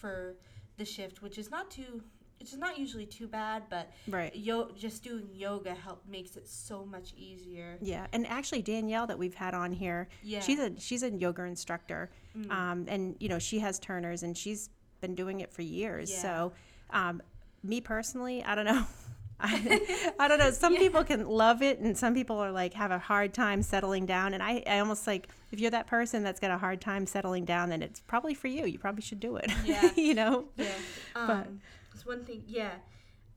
for 0.00 0.34
the 0.76 0.84
shift, 0.84 1.22
which 1.22 1.38
is 1.38 1.50
not 1.50 1.70
too. 1.70 2.02
It's 2.38 2.54
not 2.54 2.78
usually 2.78 3.06
too 3.06 3.26
bad, 3.26 3.62
but 3.70 3.90
Right. 4.06 4.34
yo- 4.36 4.70
just 4.72 5.02
doing 5.02 5.26
yoga 5.32 5.72
help 5.74 6.06
makes 6.06 6.36
it 6.36 6.46
so 6.46 6.84
much 6.84 7.14
easier. 7.16 7.78
Yeah, 7.80 8.06
and 8.12 8.26
actually 8.26 8.60
Danielle 8.60 9.06
that 9.06 9.18
we've 9.18 9.34
had 9.34 9.54
on 9.54 9.72
here, 9.72 10.08
Yeah. 10.22 10.40
she's 10.40 10.58
a 10.58 10.78
she's 10.78 11.02
a 11.02 11.10
yoga 11.10 11.44
instructor, 11.44 12.10
Mm. 12.36 12.50
um, 12.50 12.84
and 12.88 13.16
you 13.20 13.30
know 13.30 13.38
she 13.38 13.60
has 13.60 13.78
turners 13.78 14.22
and 14.22 14.36
she's 14.36 14.68
been 15.00 15.14
doing 15.14 15.40
it 15.40 15.50
for 15.50 15.62
years. 15.62 16.10
Yeah. 16.12 16.20
So, 16.22 16.52
um, 16.90 17.22
me 17.62 17.80
personally, 17.80 18.44
I 18.44 18.54
don't 18.54 18.66
know. 18.66 18.86
I, 19.40 20.12
I 20.18 20.28
don't 20.28 20.38
know. 20.38 20.50
Some 20.50 20.76
people 20.76 21.04
can 21.04 21.26
love 21.28 21.62
it, 21.62 21.78
and 21.78 21.96
some 21.96 22.14
people 22.14 22.38
are 22.38 22.50
like 22.52 22.72
have 22.74 22.90
a 22.90 22.98
hard 22.98 23.34
time 23.34 23.62
settling 23.62 24.06
down. 24.06 24.34
And 24.34 24.42
I, 24.42 24.62
I 24.66 24.78
almost 24.78 25.06
like 25.06 25.28
if 25.52 25.60
you're 25.60 25.70
that 25.72 25.86
person 25.86 26.22
that's 26.22 26.40
got 26.40 26.50
a 26.50 26.58
hard 26.58 26.80
time 26.80 27.06
settling 27.06 27.44
down, 27.44 27.68
then 27.70 27.82
it's 27.82 28.00
probably 28.00 28.34
for 28.34 28.48
you. 28.48 28.64
You 28.66 28.78
probably 28.78 29.02
should 29.02 29.20
do 29.20 29.36
it. 29.36 29.50
Yeah. 29.64 29.90
you 29.96 30.14
know. 30.14 30.46
Yeah. 30.56 30.66
Um, 31.14 31.26
But- 31.26 31.46
it's 31.94 32.06
one 32.06 32.24
thing. 32.24 32.42
Yeah. 32.46 32.70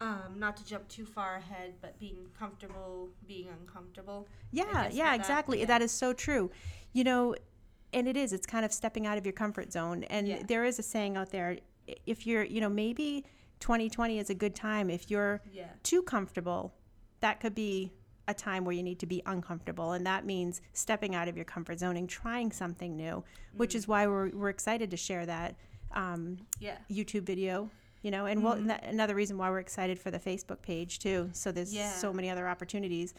Um, 0.02 0.36
not 0.38 0.56
to 0.58 0.66
jump 0.66 0.88
too 0.88 1.06
far 1.06 1.36
ahead, 1.36 1.74
but 1.82 2.00
being 2.00 2.28
comfortable, 2.38 3.10
being 3.28 3.48
uncomfortable. 3.62 4.28
Yeah, 4.52 4.88
yeah, 4.92 5.10
that, 5.12 5.16
exactly. 5.20 5.60
yeah. 5.60 5.66
That 5.66 5.82
is 5.82 5.92
so 5.92 6.14
true. 6.14 6.52
You 6.94 7.04
know, 7.04 7.36
and 7.92 8.08
it 8.08 8.16
is. 8.16 8.32
It's 8.32 8.46
kind 8.46 8.64
of 8.64 8.72
stepping 8.72 9.06
out 9.06 9.18
of 9.18 9.26
your 9.26 9.34
comfort 9.34 9.74
zone. 9.74 10.04
And 10.06 10.26
Yeah. 10.28 10.44
there 10.48 10.64
is 10.64 10.80
a 10.80 10.84
saying 10.84 11.18
out 11.18 11.32
there: 11.32 11.58
if 12.06 12.26
you're, 12.26 12.44
you 12.46 12.62
know, 12.62 12.70
maybe 12.70 13.26
2020 13.60 14.20
is 14.20 14.30
a 14.30 14.34
good 14.36 14.56
time. 14.56 14.90
If 14.90 15.10
you're 15.12 15.42
Yeah. 15.52 15.68
too 15.84 16.02
comfortable, 16.04 16.74
that 17.22 17.40
could 17.40 17.56
be 17.56 17.92
a 18.28 18.34
time 18.34 18.64
where 18.64 18.74
you 18.76 18.84
need 18.84 19.00
to 19.00 19.06
be 19.08 19.22
uncomfortable, 19.26 19.92
and 19.94 20.06
that 20.06 20.24
means 20.26 20.62
stepping 20.74 21.16
out 21.16 21.28
of 21.28 21.36
your 21.36 21.46
comfort 21.46 21.80
zone 21.80 21.98
and 21.98 22.08
trying 22.08 22.52
something 22.52 22.96
new. 22.96 23.24
Which 23.56 23.74
Mm. 23.74 23.76
is 23.76 23.88
why 23.88 24.08
we're 24.08 24.30
we're 24.30 24.50
excited 24.50 24.92
to 24.92 24.98
share 24.98 25.26
that 25.26 25.56
um, 25.92 26.38
Yeah. 26.60 26.78
YouTube 26.90 27.24
video. 27.24 27.72
You 28.04 28.12
know, 28.12 28.28
and 28.28 28.44
well, 28.44 28.56
Mm-hmm. 28.56 28.70
another 28.88 29.16
reason 29.16 29.38
why 29.40 29.50
we're 29.50 29.60
excited 29.60 30.00
for 30.00 30.12
the 30.12 30.20
Facebook 30.20 30.62
page 30.62 31.00
too. 31.00 31.32
So 31.34 31.52
there's 31.52 31.74
Yeah. 31.74 31.92
so 31.94 32.14
many 32.14 32.30
other 32.30 32.48
opportunities. 32.48 33.14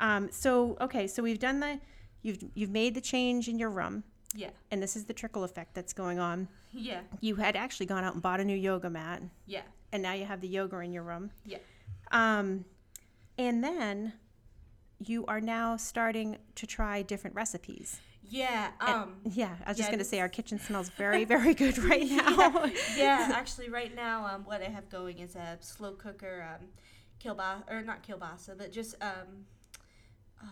Um, 0.00 0.30
so 0.32 0.76
okay, 0.80 1.06
so 1.06 1.22
we've 1.22 1.38
done 1.38 1.60
the, 1.60 1.80
you've 2.22 2.42
you've 2.54 2.70
made 2.70 2.94
the 2.94 3.00
change 3.00 3.48
in 3.48 3.58
your 3.60 3.70
room, 3.70 4.02
Yeah. 4.34 4.50
and 4.72 4.82
this 4.82 4.96
is 4.96 5.04
the 5.04 5.14
trickle 5.14 5.44
effect 5.44 5.72
that's 5.74 5.92
going 5.92 6.18
on. 6.18 6.48
Yeah. 6.72 7.02
You 7.20 7.36
had 7.36 7.54
actually 7.56 7.86
gone 7.86 8.02
out 8.04 8.14
and 8.14 8.22
bought 8.22 8.40
a 8.40 8.44
new 8.44 8.56
yoga 8.56 8.90
mat, 8.90 9.22
Yeah. 9.46 9.62
And 9.92 10.02
now 10.02 10.12
you 10.12 10.24
have 10.24 10.40
the 10.40 10.48
yoga 10.48 10.78
in 10.80 10.92
your 10.92 11.02
room. 11.02 11.30
Yeah. 11.44 11.58
Um, 12.10 12.64
and 13.38 13.62
then 13.62 14.12
you 14.98 15.24
are 15.26 15.40
now 15.40 15.76
starting 15.76 16.38
to 16.54 16.66
try 16.66 17.02
different 17.02 17.36
recipes. 17.36 18.00
Yeah. 18.28 18.70
And- 18.80 18.90
Um. 18.90 19.16
yeah, 19.24 19.56
I 19.64 19.70
was 19.70 19.76
just 19.78 19.90
gonna 19.90 20.04
say 20.04 20.20
our 20.20 20.28
kitchen 20.38 20.58
smells 20.58 20.88
very, 20.90 21.24
very 21.24 21.54
good 21.54 21.78
right 21.78 22.08
now. 22.08 22.64
yeah. 22.96 23.30
Actually, 23.34 23.68
right 23.68 23.94
now, 23.94 24.26
um, 24.26 24.44
what 24.44 24.62
I 24.62 24.66
have 24.66 24.88
going 24.88 25.18
is 25.18 25.36
a 25.36 25.58
slow 25.60 25.92
cooker, 25.92 26.46
um, 26.60 26.68
kielbasa 27.22 27.62
or 27.70 27.82
not 27.82 28.02
kielbasa, 28.06 28.56
but 28.58 28.72
just 28.72 28.94
um, 29.02 29.46
uh, 30.42 30.46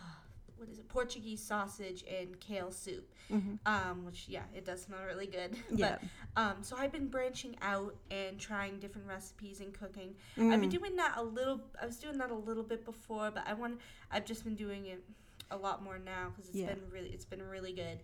what 0.65 0.73
is 0.73 0.79
it? 0.79 0.89
Portuguese 0.89 1.43
sausage 1.43 2.05
and 2.11 2.39
kale 2.41 2.71
soup. 2.73 3.09
Mhm. 3.31 3.59
Um, 3.67 4.05
which 4.05 4.29
yeah, 4.29 4.43
it 4.55 4.65
does 4.65 4.83
smell 4.83 5.01
really 5.07 5.27
good. 5.27 5.57
Yeah. 5.71 5.99
But 6.35 6.43
um, 6.43 6.57
so 6.63 6.77
I've 6.77 6.93
been 6.93 7.09
branching 7.09 7.57
out 7.63 7.95
and 8.11 8.39
trying 8.39 8.79
different 8.81 9.07
recipes 9.07 9.61
and 9.61 9.73
cooking. 9.73 10.15
I've 10.37 10.61
been 10.61 10.71
Mm. 10.71 10.79
doing 10.79 10.97
that 10.97 11.15
a 11.17 11.23
little. 11.23 11.61
I 11.81 11.87
was 11.87 11.97
doing 11.99 12.19
that 12.19 12.31
a 12.31 12.35
little 12.35 12.63
bit 12.63 12.85
before, 12.85 13.31
but 13.31 13.45
I 13.47 13.55
want. 13.55 13.81
I've 14.11 14.25
just 14.25 14.45
been 14.45 14.55
doing 14.55 14.87
it 14.87 15.03
a 15.51 15.57
lot 15.57 15.83
more 15.83 15.99
now 15.99 16.31
because 16.31 16.49
it's 16.49 16.59
Yeah. 16.59 16.75
been 16.75 16.91
really. 16.91 17.11
It's 17.11 17.25
been 17.25 17.43
really 17.43 17.73
good. 17.73 18.01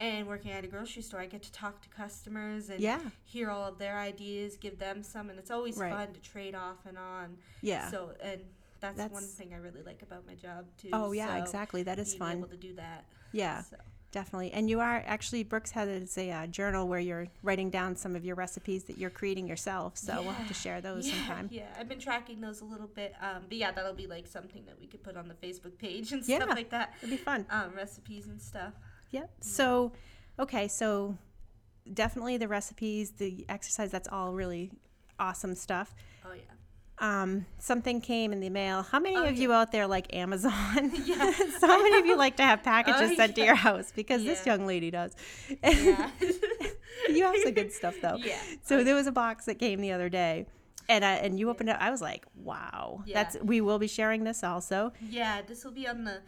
And 0.00 0.26
working 0.26 0.50
at 0.50 0.64
a 0.64 0.66
grocery 0.66 1.02
store, 1.02 1.20
I 1.20 1.26
get 1.26 1.42
to 1.44 1.52
talk 1.52 1.80
to 1.82 1.88
customers 1.88 2.68
and 2.68 2.80
Yeah. 2.80 3.00
hear 3.24 3.48
all 3.48 3.68
of 3.68 3.78
their 3.78 3.96
ideas, 3.96 4.56
give 4.56 4.78
them 4.80 5.04
some, 5.04 5.30
and 5.30 5.38
it's 5.38 5.52
always 5.52 5.76
Right. 5.76 5.92
fun 5.92 6.12
to 6.14 6.20
trade 6.20 6.54
off 6.56 6.84
and 6.84 6.98
on. 6.98 7.38
Yeah. 7.62 7.88
So 7.90 8.14
and 8.20 8.40
that's, 8.92 9.12
one 9.12 9.22
thing 9.22 9.54
I 9.54 9.58
really 9.58 9.82
like 9.82 10.02
about 10.02 10.26
my 10.26 10.34
job 10.34 10.66
too. 10.76 10.90
oh 10.92 11.12
yeah, 11.12 11.36
so 11.36 11.42
exactly. 11.42 11.82
That 11.82 11.98
is 11.98 12.10
being 12.10 12.18
fun. 12.18 12.38
Able 12.38 12.48
to 12.48 12.56
do 12.56 12.74
that. 12.74 13.04
Yeah. 13.32 13.62
So. 13.62 13.76
Definitely. 14.14 14.52
And 14.52 14.70
you 14.70 14.78
are 14.78 15.02
actually, 15.06 15.42
Brooks 15.42 15.72
has 15.72 16.16
a 16.16 16.30
uh, 16.30 16.46
journal 16.46 16.86
where 16.86 17.00
you're 17.00 17.26
writing 17.42 17.68
down 17.68 17.96
some 17.96 18.14
of 18.14 18.24
your 18.24 18.36
recipes 18.36 18.84
that 18.84 18.96
you're 18.96 19.10
creating 19.10 19.48
yourself. 19.48 19.98
So 19.98 20.22
we'll 20.22 20.30
have 20.30 20.46
to 20.46 20.54
share 20.54 20.80
those 20.80 21.08
yeah, 21.08 21.14
sometime. 21.14 21.48
Yeah, 21.50 21.64
I've 21.76 21.88
been 21.88 21.98
tracking 21.98 22.40
those 22.40 22.60
a 22.60 22.64
little 22.64 22.86
bit. 22.86 23.12
Um, 23.20 23.42
but 23.48 23.58
yeah, 23.58 23.72
that'll 23.72 23.92
be 23.92 24.06
like 24.06 24.28
something 24.28 24.64
that 24.66 24.78
we 24.78 24.86
could 24.86 25.02
put 25.02 25.16
on 25.16 25.26
the 25.26 25.34
Facebook 25.34 25.76
page 25.78 26.12
and 26.12 26.24
Yeah. 26.28 26.36
stuff 26.36 26.50
like 26.50 26.70
that. 26.70 26.94
It'd 26.98 27.10
be 27.10 27.16
fun. 27.16 27.44
Um, 27.50 27.72
recipes 27.74 28.28
and 28.28 28.40
stuff. 28.40 28.74
Yep. 29.10 29.30
So, 29.40 29.90
okay. 30.38 30.68
So 30.68 31.18
definitely 31.92 32.36
the 32.36 32.46
recipes, 32.46 33.10
the 33.10 33.44
exercise, 33.48 33.90
that's 33.90 34.06
all 34.06 34.32
really 34.32 34.70
awesome 35.18 35.56
stuff. 35.56 35.92
Oh 36.24 36.34
yeah. 36.34 36.42
Um, 36.98 37.46
something 37.58 38.00
came 38.00 38.32
in 38.32 38.40
the 38.40 38.50
mail. 38.50 38.82
How 38.82 39.00
many 39.00 39.16
Oh, 39.16 39.24
of 39.24 39.36
you 39.36 39.52
out 39.52 39.72
there 39.72 39.86
like 39.86 40.14
Amazon? 40.14 40.92
Yeah. 41.04 41.32
so 41.58 41.66
many 41.66 41.98
of 41.98 42.06
you 42.06 42.16
like 42.16 42.36
to 42.36 42.42
have 42.44 42.62
packages 42.62 43.10
Oh, 43.12 43.14
sent 43.14 43.34
to 43.34 43.44
your 43.44 43.56
house 43.56 43.92
because 43.94 44.24
this 44.24 44.46
young 44.46 44.66
lady 44.66 44.90
does. 44.90 45.14
Yeah. 45.62 46.10
you 47.08 47.24
have 47.24 47.34
some 47.42 47.52
good 47.52 47.72
stuff 47.72 47.96
though. 48.00 48.16
Yeah. 48.16 48.40
So 48.62 48.84
there 48.84 48.94
was 48.94 49.06
a 49.06 49.12
box 49.12 49.46
that 49.46 49.56
came 49.56 49.80
the 49.80 49.92
other 49.92 50.08
day, 50.08 50.46
and 50.88 51.04
I, 51.04 51.14
and 51.14 51.38
you 51.38 51.50
opened 51.50 51.68
it. 51.70 51.76
I 51.80 51.90
was 51.90 52.00
like, 52.00 52.26
wow. 52.36 53.02
Yeah. 53.06 53.14
That's 53.22 53.36
we 53.42 53.60
will 53.60 53.78
be 53.78 53.88
sharing 53.88 54.24
this 54.24 54.44
also. 54.44 54.92
Yeah, 55.10 55.42
this 55.42 55.64
will 55.64 55.72
be 55.72 55.88
on 55.88 56.04
the 56.04 56.20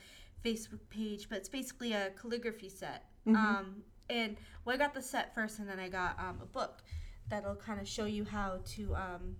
Facebook 0.44 0.80
page, 0.90 1.28
but 1.28 1.38
it's 1.38 1.48
basically 1.48 1.92
a 1.92 2.10
calligraphy 2.20 2.68
set. 2.68 3.04
Mm-hmm. 3.26 3.36
Um, 3.36 3.82
and 4.10 4.36
well, 4.64 4.74
I 4.74 4.78
got 4.78 4.94
the 4.94 5.02
set 5.02 5.34
first, 5.34 5.58
and 5.60 5.68
then 5.68 5.78
I 5.78 5.88
got 5.88 6.18
um, 6.18 6.40
a 6.42 6.46
book 6.46 6.82
that'll 7.28 7.56
kind 7.56 7.80
of 7.80 7.88
show 7.88 8.04
you 8.04 8.24
how 8.24 8.60
to 8.64 8.94
um, 8.94 9.36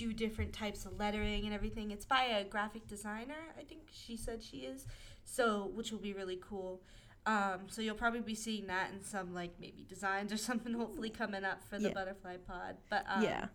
do 0.00 0.12
different 0.14 0.52
types 0.52 0.86
of 0.86 0.98
lettering 0.98 1.44
and 1.44 1.52
everything. 1.52 1.90
It's 1.90 2.06
by 2.06 2.24
a 2.24 2.44
graphic 2.44 2.86
designer, 2.88 3.42
I 3.58 3.62
think 3.64 3.82
she 3.92 4.16
said 4.16 4.42
she 4.42 4.58
is. 4.58 4.86
So, 5.24 5.70
which 5.74 5.92
will 5.92 5.98
be 5.98 6.14
really 6.14 6.38
cool. 6.40 6.80
Um, 7.26 7.60
so 7.68 7.82
you'll 7.82 7.94
probably 8.04 8.20
be 8.20 8.34
seeing 8.34 8.66
that 8.68 8.90
in 8.92 9.02
some 9.04 9.34
like 9.34 9.52
maybe 9.60 9.84
designs 9.88 10.32
or 10.32 10.36
something 10.50 10.72
hopefully 10.72 11.10
coming 11.10 11.44
up 11.44 11.62
for 11.68 11.78
the 11.78 11.88
Yeah. 11.88 11.94
butterfly 11.94 12.36
pod. 12.48 12.76
But 12.88 13.04
um, 13.14 13.22
Yeah. 13.22 13.46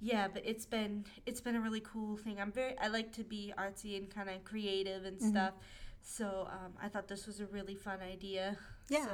yeah, 0.00 0.28
but 0.32 0.42
it's 0.46 0.64
been 0.66 1.04
it's 1.26 1.40
been 1.42 1.56
a 1.56 1.60
really 1.60 1.80
cool 1.92 2.16
thing. 2.16 2.40
I'm 2.40 2.52
very 2.52 2.74
I 2.78 2.88
like 2.88 3.12
to 3.12 3.22
be 3.24 3.52
artsy 3.58 3.96
and 3.98 4.08
kind 4.08 4.28
of 4.30 4.42
creative 4.44 5.04
and 5.04 5.18
Mm-hmm. 5.18 5.28
stuff. 5.30 5.54
So 6.02 6.48
um, 6.50 6.72
I 6.82 6.88
thought 6.88 7.06
this 7.08 7.26
was 7.26 7.40
a 7.40 7.46
really 7.46 7.74
fun 7.74 7.98
idea. 8.00 8.56
Yeah. 8.88 9.04
So, 9.06 9.12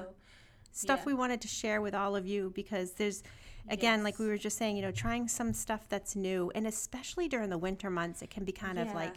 Stuff 0.72 1.00
Yeah. 1.00 1.06
we 1.06 1.14
wanted 1.14 1.40
to 1.42 1.48
share 1.48 1.80
with 1.80 1.94
all 1.94 2.16
of 2.16 2.26
you 2.26 2.50
because 2.54 2.92
there's 2.92 3.22
again 3.68 4.02
like 4.02 4.18
we 4.18 4.26
were 4.26 4.36
just 4.38 4.58
saying, 4.58 4.76
you 4.76 4.82
know, 4.82 4.90
trying 4.90 5.28
some 5.28 5.52
stuff 5.52 5.86
that's 5.88 6.16
new 6.16 6.50
and 6.54 6.66
especially 6.66 7.28
during 7.28 7.48
the 7.50 7.58
winter 7.58 7.90
months 7.90 8.20
it 8.22 8.30
can 8.30 8.44
be 8.44 8.52
kind 8.52 8.78
of 8.78 8.92
like, 8.94 9.14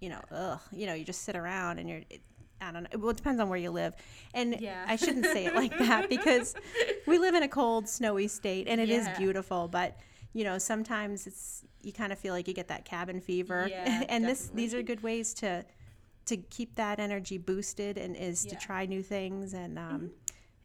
you 0.00 0.08
know, 0.08 0.20
ugh, 0.30 0.60
you 0.72 0.86
know, 0.86 0.94
you 0.94 1.04
just 1.04 1.22
sit 1.22 1.36
around 1.36 1.78
and 1.78 1.88
you're 1.88 2.02
it, 2.08 2.22
I 2.60 2.70
don't 2.70 2.84
know. 2.84 2.98
Well, 3.00 3.10
it 3.10 3.16
depends 3.16 3.40
on 3.40 3.48
where 3.48 3.58
you 3.58 3.70
live. 3.72 3.94
And 4.34 4.60
Yeah. 4.60 4.84
I 4.86 4.94
shouldn't 4.96 5.26
say 5.26 5.46
it 5.46 5.54
like 5.56 5.76
that 5.78 6.08
because 6.16 6.54
we 7.08 7.18
live 7.18 7.34
in 7.34 7.42
a 7.42 7.48
cold, 7.48 7.88
snowy 7.88 8.28
state 8.28 8.68
and 8.68 8.80
it 8.80 8.88
is 8.88 9.04
Yeah. 9.04 9.18
beautiful. 9.18 9.66
But, 9.66 9.98
you 10.32 10.44
know, 10.44 10.58
sometimes 10.58 11.26
it's, 11.26 11.64
you 11.82 11.92
kind 11.92 12.12
of 12.12 12.18
feel 12.20 12.32
like 12.32 12.46
you 12.46 12.54
get 12.54 12.68
that 12.68 12.84
cabin 12.84 13.20
fever. 13.20 13.66
Yeah, 13.68 14.04
and 14.08 14.24
this, 14.24 14.50
these 14.54 14.72
are 14.74 14.82
good 14.82 15.02
ways 15.02 15.34
to, 15.34 15.64
to 16.26 16.36
keep 16.36 16.76
that 16.76 17.00
energy 17.00 17.36
boosted 17.36 17.98
and 17.98 18.14
is 18.16 18.42
to 18.42 18.50
Yeah. 18.50 18.54
Mm-hmm. 18.54 18.66
try 18.66 18.86
new 18.86 19.02
things 19.02 19.52
and 19.54 19.76
um, 19.76 20.12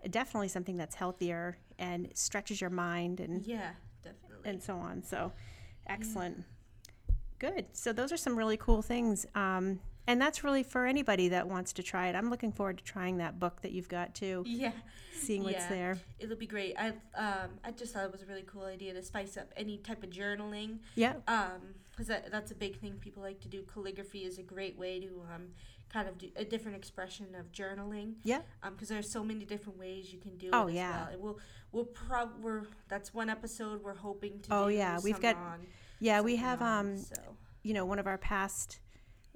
definitely 0.10 0.48
something 0.48 0.78
that's 0.78 0.96
healthier 0.96 1.58
and 1.80 2.10
stretches 2.14 2.60
your 2.62 2.70
mind 2.70 3.20
and, 3.20 3.46
Yeah, 3.46 3.72
definitely. 4.04 4.50
and 4.50 4.62
so 4.62 4.78
on. 4.78 5.04
So 5.04 5.32
excellent. 5.88 6.44
Good. 7.40 7.66
So 7.74 7.94
those 7.94 8.12
are 8.12 8.18
some 8.18 8.36
really 8.36 8.58
cool 8.58 8.82
things. 8.82 9.26
Um, 9.36 9.80
and 10.08 10.20
that's 10.22 10.44
really 10.44 10.64
for 10.64 10.86
anybody 10.86 11.30
that 11.30 11.48
wants 11.48 11.74
to 11.74 11.84
try 11.84 12.08
it. 12.08 12.16
I'm 12.16 12.30
looking 12.30 12.52
forward 12.52 12.78
to 12.80 12.84
trying 12.84 13.18
that 13.18 13.40
book 13.40 13.62
that 13.62 13.72
you've 13.72 13.90
got 13.90 14.16
too, 14.16 14.44
yeah. 14.48 14.72
seeing 15.14 15.44
what's 15.44 15.56
Yeah. 15.58 15.70
there. 15.70 15.98
It'll 16.20 16.38
be 16.38 16.48
great. 16.48 16.76
I 16.78 16.90
um 17.16 17.50
I 17.64 17.72
just 17.72 17.94
thought 17.94 18.06
it 18.06 18.12
was 18.12 18.22
a 18.24 18.26
really 18.26 18.44
cool 18.48 18.64
idea 18.66 18.94
to 18.94 19.04
spice 19.04 19.38
up 19.38 19.52
any 19.58 19.78
type 19.78 20.04
of 20.04 20.10
journaling. 20.10 20.80
Yeah. 20.96 21.14
Um, 21.28 21.76
because 21.92 22.08
that, 22.08 22.32
that's 22.32 22.52
a 22.52 22.56
big 22.56 22.80
thing 22.80 22.94
people 23.00 23.24
like 23.24 23.40
to 23.42 23.48
do. 23.48 23.64
Calligraphy 23.74 24.20
is 24.24 24.38
a 24.38 24.44
great 24.44 24.78
way 24.78 25.00
to 25.00 25.08
um 25.34 25.48
kind 25.92 26.08
of 26.10 26.18
do 26.18 26.28
a 26.36 26.44
different 26.44 26.78
expression 26.78 27.28
of 27.40 27.52
journaling. 27.52 28.16
Yeah. 28.24 28.42
Um, 28.62 28.74
because 28.74 28.90
there's 28.90 29.12
so 29.12 29.24
many 29.24 29.46
different 29.46 29.80
ways 29.80 30.12
you 30.14 30.20
can 30.20 30.38
do 30.38 30.50
Oh, 30.54 30.68
it 30.68 30.72
as 30.72 30.76
yeah. 30.76 30.92
well. 31.00 31.10
And 31.14 31.22
we'll 31.22 31.40
we'll 31.72 31.86
prob 31.86 32.30
we're 32.42 32.64
that's 32.88 33.14
one 33.14 33.30
episode 33.30 33.84
we're 33.84 33.96
hoping 33.96 34.40
to. 34.42 34.54
Oh, 34.54 34.70
do 34.70 34.76
yeah. 34.76 35.00
We've 35.04 35.20
got- 35.20 35.36
on, 35.38 35.66
Yeah. 36.00 36.22
We 36.22 36.36
have, 36.36 36.62
on, 36.62 36.86
um, 36.88 36.98
so. 36.98 37.16
you 37.64 37.74
know, 37.74 37.86
one 37.86 38.00
of 38.00 38.06
our 38.08 38.18
past 38.18 38.80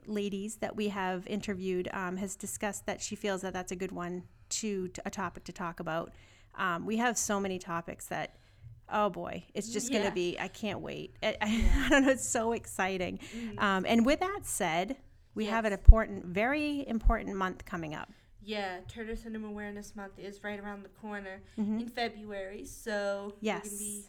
ladies 0.08 0.58
that 0.58 0.76
we 0.76 0.90
have 0.90 1.26
interviewed 1.28 1.90
um, 1.94 2.18
has 2.18 2.36
discussed 2.36 2.86
that 2.86 3.02
she 3.02 3.16
feels 3.16 3.42
that 3.42 3.54
that's 3.54 3.72
a 3.72 3.76
good 3.76 3.92
one 3.92 4.24
to, 4.50 4.88
to 4.90 5.02
a 5.06 5.10
topic 5.10 5.44
to 5.46 5.54
talk 5.54 5.80
about. 5.80 6.12
Um, 6.56 6.86
we 6.86 6.98
have 6.98 7.18
so 7.18 7.40
many 7.40 7.60
topics 7.60 8.08
that, 8.08 8.36
oh 8.92 9.10
boy, 9.10 9.46
it's 9.54 9.70
just 9.70 9.92
going 9.92 10.04
to 10.04 10.12
be, 10.12 10.38
I 10.40 10.48
can't 10.50 10.82
wait. 10.82 11.16
I, 11.24 11.38
I, 11.42 11.66
I 11.86 11.90
don't 11.90 12.06
know, 12.06 12.12
it's 12.12 12.28
so 12.28 12.52
exciting. 12.52 13.20
Um, 13.58 13.86
and 13.88 14.06
with 14.06 14.20
that 14.20 14.42
said, 14.44 14.98
we 15.34 15.46
have 15.46 15.64
an 15.66 15.72
important, 15.74 16.26
very 16.26 16.86
important 16.88 17.36
month 17.36 17.64
coming 17.66 17.96
up. 17.96 18.10
Yeah, 18.44 18.80
Turner 18.88 19.16
Syndrome 19.16 19.46
Awareness 19.46 19.96
Month 19.96 20.18
is 20.18 20.44
right 20.44 20.60
around 20.60 20.84
the 20.84 20.90
corner 20.90 21.42
in 21.58 21.88
February, 21.88 22.66
so 22.66 23.34
we're 23.36 23.38
Yes. 23.40 23.64
gonna 23.70 23.78
be 23.78 24.06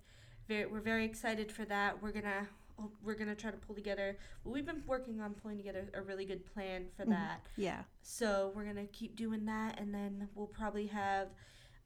very 0.49 0.66
we're 0.66 0.80
very 0.80 1.04
excited 1.04 1.52
for 1.52 1.64
that. 1.66 2.02
We're 2.02 2.12
gonna 2.12 2.49
oh, 2.49 2.62
we're 3.02 3.14
gonna 3.14 3.34
try 3.34 3.50
to 3.50 3.56
pull 3.56 3.74
together. 3.74 4.16
Well, 4.44 4.54
we've 4.54 4.66
been 4.66 4.82
working 4.86 5.20
on 5.20 5.34
pulling 5.34 5.56
together 5.56 5.88
a 5.94 6.02
really 6.02 6.24
good 6.24 6.44
plan 6.52 6.86
for 6.96 7.04
that. 7.06 7.40
Yeah. 7.56 7.82
So 8.02 8.52
we're 8.54 8.64
gonna 8.64 8.86
keep 8.86 9.16
doing 9.16 9.44
that, 9.46 9.78
and 9.80 9.94
then 9.94 10.28
we'll 10.34 10.46
probably 10.46 10.86
have 10.88 11.28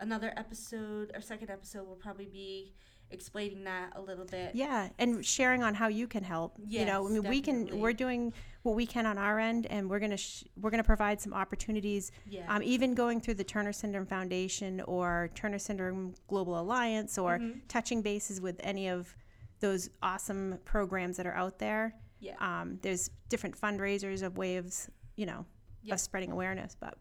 another 0.01 0.33
episode. 0.37 1.11
Our 1.15 1.21
second 1.21 1.51
episode 1.51 1.87
will 1.87 1.97
probably 1.97 2.27
be 2.27 2.73
explaining 3.11 3.63
that 3.65 3.93
a 3.95 4.01
little 4.01 4.25
bit. 4.25 4.53
Yeah, 4.55 4.89
and 4.99 5.25
sharing 5.25 5.63
on 5.63 5.75
how 5.75 5.87
you 5.89 6.09
can 6.09 6.25
help. 6.25 6.57
you 6.67 6.85
know, 6.85 7.07
I 7.07 7.11
Yes, 7.13 7.23
mean, 7.23 7.31
we 7.31 7.41
can. 7.41 7.81
We're 7.81 7.93
doing 7.93 8.33
what 8.63 8.75
we 8.75 8.85
can 8.85 9.07
on 9.07 9.17
our 9.17 9.39
end, 9.39 9.67
and 9.67 9.89
we're 9.89 10.01
gonna 10.01 10.17
sh- 10.17 10.43
we're 10.61 10.71
gonna 10.71 10.83
provide 10.83 11.21
some 11.21 11.33
opportunities. 11.33 12.11
Yeah. 12.29 12.53
Um, 12.53 12.63
even 12.65 12.95
going 12.95 13.21
through 13.21 13.35
the 13.35 13.45
Turner 13.45 13.73
Syndrome 13.73 14.07
Foundation 14.07 14.81
or 14.83 15.31
Turner 15.37 15.59
Syndrome 15.61 16.15
Global 16.27 16.59
Alliance, 16.61 17.17
or 17.17 17.39
Mm-hmm. 17.39 17.61
touching 17.69 18.03
bases 18.03 18.41
with 18.41 18.57
any 18.65 18.89
of 18.89 19.17
those 19.61 19.91
awesome 20.03 20.59
programs 20.65 21.17
that 21.17 21.27
are 21.27 21.35
out 21.35 21.59
there. 21.59 21.95
Yeah. 22.21 22.35
Um, 22.41 22.79
there's 22.83 23.11
different 23.29 23.59
fundraisers 23.61 24.23
of 24.23 24.37
ways, 24.39 24.91
you 25.17 25.27
know, 25.27 25.45
Yeah. 25.83 25.95
of 25.95 26.01
spreading 26.01 26.31
awareness. 26.33 26.77
But 26.79 26.95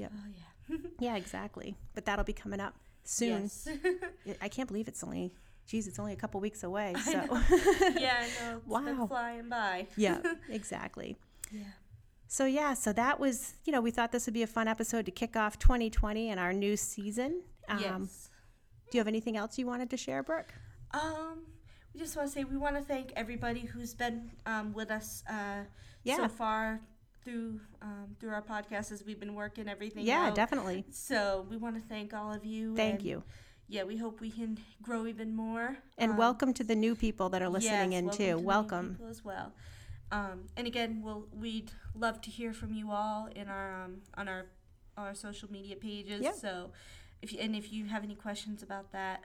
oh 0.00 0.08
yeah. 0.36 0.46
yeah, 0.98 1.16
exactly. 1.16 1.76
But 1.94 2.04
that'll 2.06 2.24
be 2.24 2.32
coming 2.32 2.60
up 2.60 2.74
soon. 3.04 3.42
Yes. 3.42 3.68
I- 4.26 4.36
I 4.42 4.48
can't 4.48 4.66
believe 4.68 4.88
it's 4.88 5.04
only, 5.04 5.32
geez, 5.66 5.86
it's 5.86 5.98
only 5.98 6.12
a 6.12 6.16
couple 6.16 6.40
weeks 6.40 6.62
away. 6.62 6.94
So. 7.04 7.10
yeah, 7.98 8.24
I 8.24 8.28
know. 8.40 8.56
It's 8.56 8.66
Wow. 8.66 8.80
been 8.84 9.08
flying 9.08 9.48
by. 9.48 9.86
yeah, 9.96 10.20
exactly. 10.48 11.16
Yeah. 11.50 11.62
So 12.26 12.46
yeah, 12.46 12.74
so 12.74 12.92
that 12.94 13.20
was, 13.20 13.54
you 13.64 13.72
know, 13.72 13.80
we 13.80 13.90
thought 13.90 14.10
this 14.10 14.26
would 14.26 14.34
be 14.34 14.42
a 14.42 14.46
fun 14.46 14.66
episode 14.66 15.04
to 15.06 15.12
kick 15.12 15.36
off 15.36 15.58
2020 15.58 16.30
and 16.30 16.40
our 16.40 16.52
new 16.52 16.76
season. 16.76 17.42
Um, 17.68 17.78
yes. 17.80 18.30
Do 18.90 18.98
you 18.98 19.00
have 19.00 19.06
anything 19.08 19.36
else 19.36 19.56
you 19.58 19.66
wanted 19.66 19.90
to 19.90 19.96
share, 19.96 20.22
Brooke? 20.22 20.52
Um, 20.92 21.44
we 21.94 22.00
just 22.00 22.16
want 22.16 22.28
to 22.28 22.34
say 22.34 22.44
we 22.44 22.56
want 22.56 22.76
to 22.76 22.82
thank 22.82 23.12
everybody 23.14 23.60
who's 23.60 23.94
been 23.94 24.30
um, 24.46 24.72
with 24.72 24.90
us 24.90 25.22
uh, 25.28 25.62
Yeah. 26.02 26.16
so 26.16 26.28
far 26.28 26.80
through 27.24 27.60
um, 27.80 28.16
through 28.20 28.30
our 28.30 28.42
podcast 28.42 28.92
as 28.92 29.04
we've 29.06 29.20
been 29.20 29.34
working 29.34 29.68
everything. 29.68 30.04
Yeah, 30.04 30.28
out. 30.28 30.34
definitely. 30.34 30.84
So 30.90 31.46
we 31.48 31.56
want 31.56 31.76
to 31.76 31.82
thank 31.88 32.12
all 32.12 32.32
of 32.32 32.44
you. 32.44 32.74
Thank 32.74 33.00
and, 33.00 33.02
you. 33.02 33.22
Yeah, 33.68 33.84
we 33.84 33.96
hope 33.96 34.20
we 34.20 34.30
can 34.30 34.58
grow 34.82 35.06
even 35.06 35.34
more. 35.34 35.78
And 35.96 36.12
Um, 36.12 36.16
welcome 36.18 36.52
to 36.54 36.64
the 36.64 36.74
new 36.74 36.94
people 36.94 37.30
that 37.30 37.40
are 37.40 37.48
listening 37.48 37.92
yes, 37.92 37.98
in 38.00 38.06
welcome 38.06 38.18
too. 38.18 38.26
to 38.26 38.38
welcome. 38.38 38.88
people 38.90 39.08
as 39.08 39.24
well. 39.24 39.52
Um, 40.12 40.46
and 40.56 40.66
again, 40.66 41.00
we'll 41.02 41.28
we'd 41.32 41.70
love 41.94 42.20
to 42.22 42.30
hear 42.30 42.52
from 42.52 42.74
you 42.74 42.90
all 42.90 43.28
in 43.34 43.48
our 43.48 43.84
um, 43.84 44.02
on 44.16 44.28
our 44.28 44.46
our 44.96 45.14
social 45.14 45.50
media 45.50 45.76
pages. 45.76 46.22
Yep. 46.22 46.34
So 46.34 46.72
if 47.22 47.32
you, 47.32 47.38
and 47.38 47.54
if 47.56 47.72
you 47.72 47.86
have 47.86 48.04
any 48.04 48.14
questions 48.16 48.62
about 48.62 48.92
that, 48.92 49.22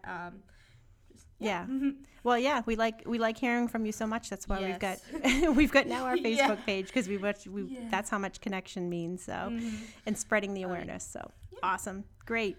Yeah. 1.39 1.65
Well, 2.21 2.37
yeah, 2.37 2.63
we 2.65 2.75
like 2.75 3.03
we 3.05 3.17
like 3.17 3.37
hearing 3.37 3.69
from 3.69 3.85
you 3.85 3.93
so 3.93 4.05
much. 4.05 4.29
That's 4.29 4.45
why 4.45 4.59
we've 4.61 4.77
got 4.77 4.97
we've 5.55 5.71
got 5.71 5.87
now 5.87 6.03
our 6.03 6.17
Yeah. 6.17 6.49
Facebook 6.49 6.65
page 6.65 6.87
because 6.87 7.07
we 7.07 7.15
watch 7.15 7.47
we 7.47 7.63
Yeah. 7.63 7.87
that's 7.89 8.09
how 8.09 8.17
much 8.17 8.41
connection 8.41 8.89
means. 8.89 9.23
So 9.23 9.31
Mhm. 9.31 9.79
and 10.05 10.17
spreading 10.17 10.53
the 10.53 10.63
awareness. 10.63 11.05
So 11.05 11.31
awesome, 11.63 12.03
great. 12.25 12.57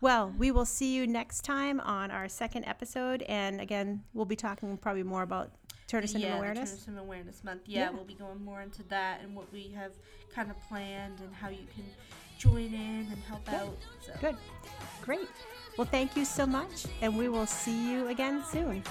Well, 0.00 0.32
we 0.38 0.50
will 0.50 0.64
see 0.64 0.94
you 0.94 1.06
next 1.06 1.42
time 1.44 1.80
on 1.80 2.10
our 2.10 2.30
second 2.30 2.64
episode, 2.64 3.20
and 3.28 3.60
again, 3.60 4.04
we'll 4.14 4.24
be 4.24 4.36
talking 4.36 4.78
probably 4.78 5.02
more 5.02 5.22
about 5.22 5.52
Turner 5.86 6.06
syndrome 6.06 6.32
yeah, 6.32 6.38
awareness. 6.38 6.70
The 6.70 6.76
Turner 6.76 6.84
Syndrome 6.86 7.04
Awareness 7.06 7.44
Month. 7.44 7.62
Yeah, 7.66 7.80
Yeah. 7.80 7.90
we'll 7.90 8.04
be 8.04 8.14
going 8.14 8.42
more 8.42 8.62
into 8.62 8.82
that 8.84 9.20
and 9.22 9.36
what 9.36 9.52
we 9.52 9.68
have 9.76 9.92
kind 10.34 10.50
of 10.50 10.56
planned 10.66 11.20
and 11.20 11.32
how 11.34 11.50
you 11.50 11.66
can 11.74 11.84
join 12.38 12.72
in 12.72 13.06
and 13.12 13.18
help 13.28 13.44
Good. 13.44 13.54
out. 13.54 13.76
So. 14.00 14.12
Good, 14.22 14.36
great. 15.02 15.28
Well, 15.76 15.88
thank 15.90 16.16
you 16.16 16.24
so 16.24 16.46
much, 16.46 16.86
and 17.02 17.16
we 17.18 17.28
will 17.28 17.46
see 17.46 17.90
you 17.90 18.06
again 18.08 18.44
soon. 18.48 18.82